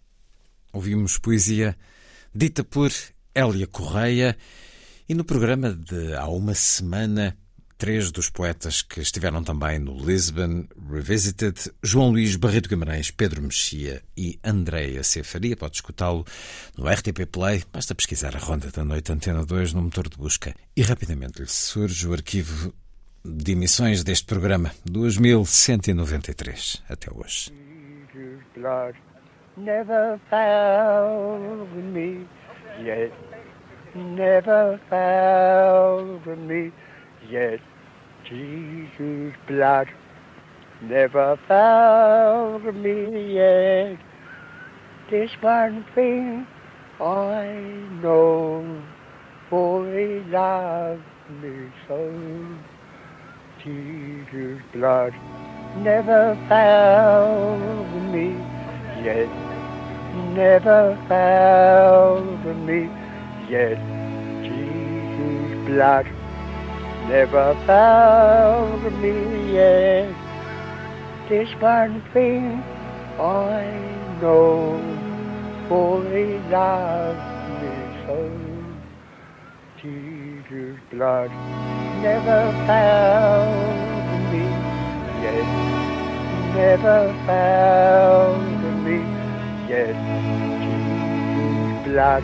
ouvimos 0.74 1.20
poesia 1.20 1.78
dita 2.34 2.64
por 2.64 2.92
Hélia 3.36 3.68
Correia 3.68 4.36
e 5.08 5.14
no 5.14 5.24
programa 5.24 5.72
de 5.74 6.16
há 6.16 6.28
uma 6.28 6.56
semana 6.56 7.38
três 7.82 8.12
dos 8.12 8.30
poetas 8.30 8.84
que 8.84 9.02
estiveram 9.02 9.44
também 9.44 9.80
no 9.80 9.98
Lisbon 9.98 10.68
Revisited, 10.88 11.56
João 11.82 12.12
Luís 12.12 12.36
Barreto 12.36 12.70
Guimarães, 12.70 13.10
Pedro 13.10 13.42
Mexia 13.42 14.04
e 14.16 14.40
Andréia 14.44 15.02
Cefaria. 15.02 15.58
Pode 15.58 15.78
escutá-lo 15.78 16.24
no 16.78 16.88
RTP 16.88 17.26
Play, 17.26 17.64
basta 17.74 17.96
pesquisar 17.96 18.36
a 18.36 18.40
Ronda 18.40 18.70
da 18.70 18.86
Noite 18.86 19.12
Antena 19.12 19.44
2 19.44 19.74
no 19.74 19.82
motor 19.82 20.08
de 20.08 20.16
busca 20.16 20.54
e 20.78 20.84
rapidamente 20.84 21.42
lhe 21.42 21.48
surge 21.48 22.08
o 22.08 22.14
arquivo 22.14 22.72
de 23.26 23.54
emissões 23.54 24.04
deste 24.04 24.28
programa, 24.28 24.72
2193 24.86 26.84
até 26.88 27.12
hoje. 27.12 27.52
never 29.58 30.20
found 30.30 31.68
me 31.92 32.28
yet, 32.80 33.12
never 33.96 34.80
found 34.88 36.28
me 36.48 36.72
yet. 37.28 37.60
Jesus' 38.32 39.34
blood 39.46 39.90
never 40.82 41.38
found 41.50 42.64
me 42.82 43.34
yet. 43.34 43.98
This 45.10 45.32
one 45.42 45.86
thing 45.94 46.48
I 47.02 47.46
know, 48.02 48.82
for 49.50 49.86
he 49.86 50.22
loved 50.32 51.04
me 51.42 51.70
so. 51.90 52.58
Jesus' 53.66 54.64
blood 54.72 55.14
never 55.80 56.38
found 56.48 58.14
me 58.14 58.30
yet, 59.04 59.28
never 60.34 60.98
found 61.10 62.66
me 62.66 62.90
yet. 63.50 63.78
Jesus' 64.42 65.68
blood 65.68 66.08
never 67.08 67.56
found 67.66 69.02
me 69.02 69.54
yet. 69.54 70.14
This 71.30 71.50
one 71.62 72.02
thing 72.14 72.64
I 73.20 73.64
know, 74.22 74.80
for 75.68 76.04
he 76.04 76.38
loved 76.50 77.20
me 77.62 77.74
so. 78.06 78.20
Jesus' 79.82 80.80
blood 80.92 81.32
never 82.02 82.52
found 82.68 84.32
me 84.32 84.46
yet, 85.24 85.48
never 86.56 87.14
found 87.26 88.84
me 88.86 88.98
yet. 89.70 89.96
Jesus' 90.66 91.88
blood 91.88 92.24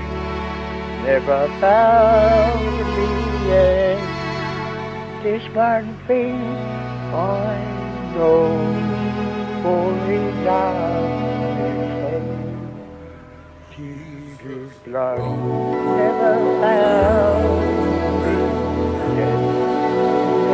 never 1.03 1.47
found 1.59 2.77
me 2.97 3.47
yet. 3.47 4.16
This 5.23 5.43
one 5.53 5.97
thing 6.07 6.39
I 7.13 7.57
know, 8.13 8.47
for 9.63 9.91
me 10.07 10.17
so. 10.45 10.59
Jesus' 13.75 14.77
blood 14.85 15.19
never 15.97 16.33
found 16.61 17.67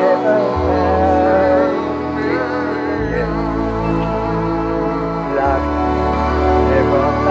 never 0.04 0.40
found. 0.66 1.74
Blood 5.32 5.64
never 6.70 7.23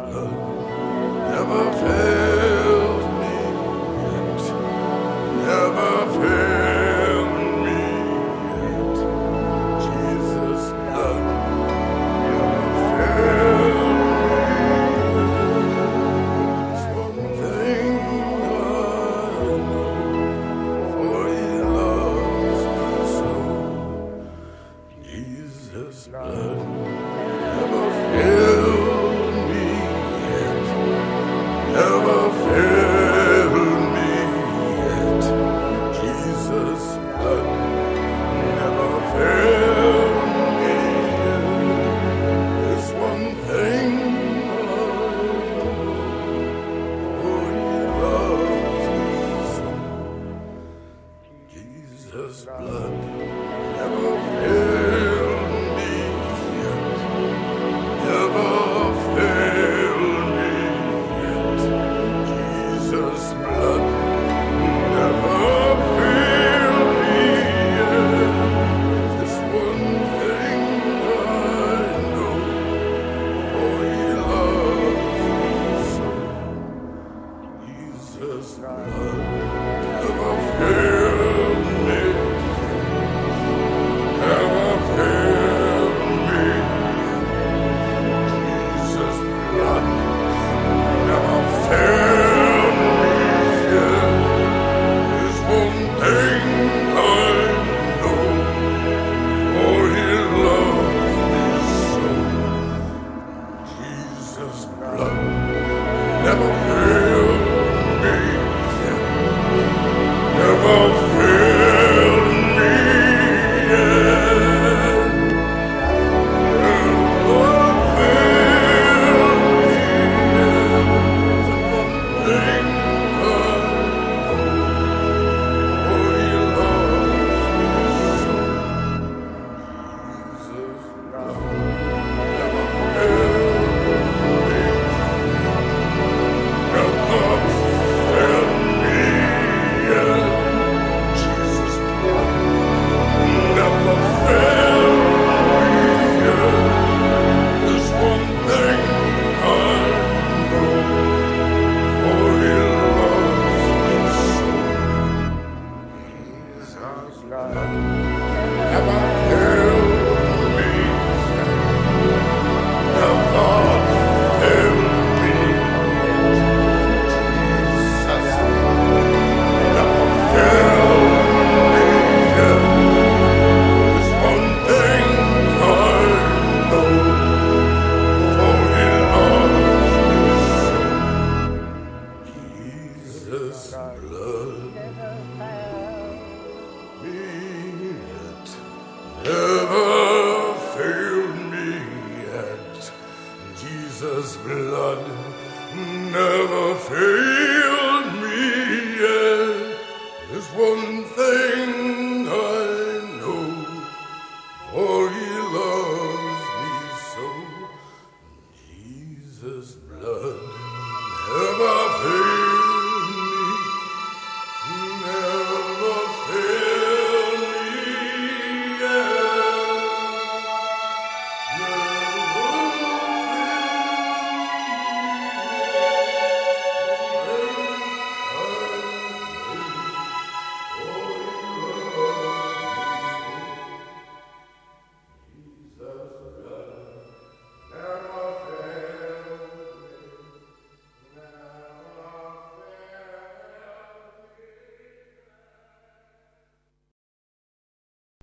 blood 0.00 0.29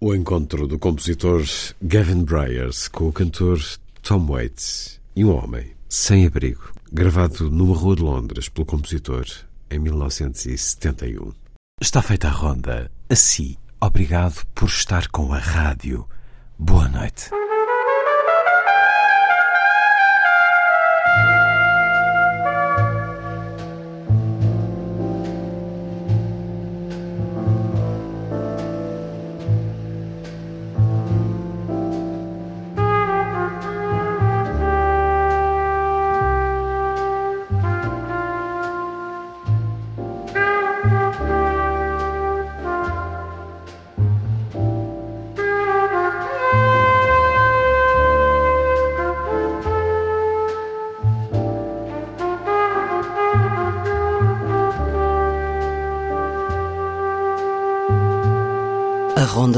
O 0.08 0.16
encontro 0.16 0.66
do 0.66 0.80
compositor 0.80 1.43
Gavin 1.82 2.24
Bryars 2.24 2.88
com 2.88 3.10
o 3.10 3.12
cantor 3.12 3.60
Tom 4.01 4.26
Waits 4.26 5.01
e 5.14 5.26
um 5.26 5.36
homem 5.36 5.74
sem 5.89 6.26
abrigo, 6.26 6.72
gravado 6.89 7.51
numa 7.51 7.76
rua 7.76 7.93
de 7.93 8.03
Londres 8.03 8.47
pelo 8.47 8.66
compositor 8.66 9.26
em 9.70 9.78
1971. 9.80 11.34
Está 11.82 12.01
feita 12.01 12.30
a 12.30 12.32
ronda. 12.32 12.89
Assim, 13.10 13.58
obrigado 13.82 14.45
por 14.55 14.70
estar 14.70 15.10
com 15.10 15.34
a 15.34 15.39
rádio. 15.39 16.08
Boa 16.58 16.88
noite. 16.88 17.30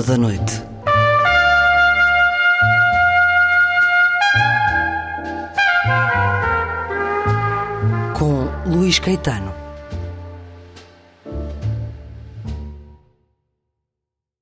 Da 0.06 0.18
Noite. 0.18 0.69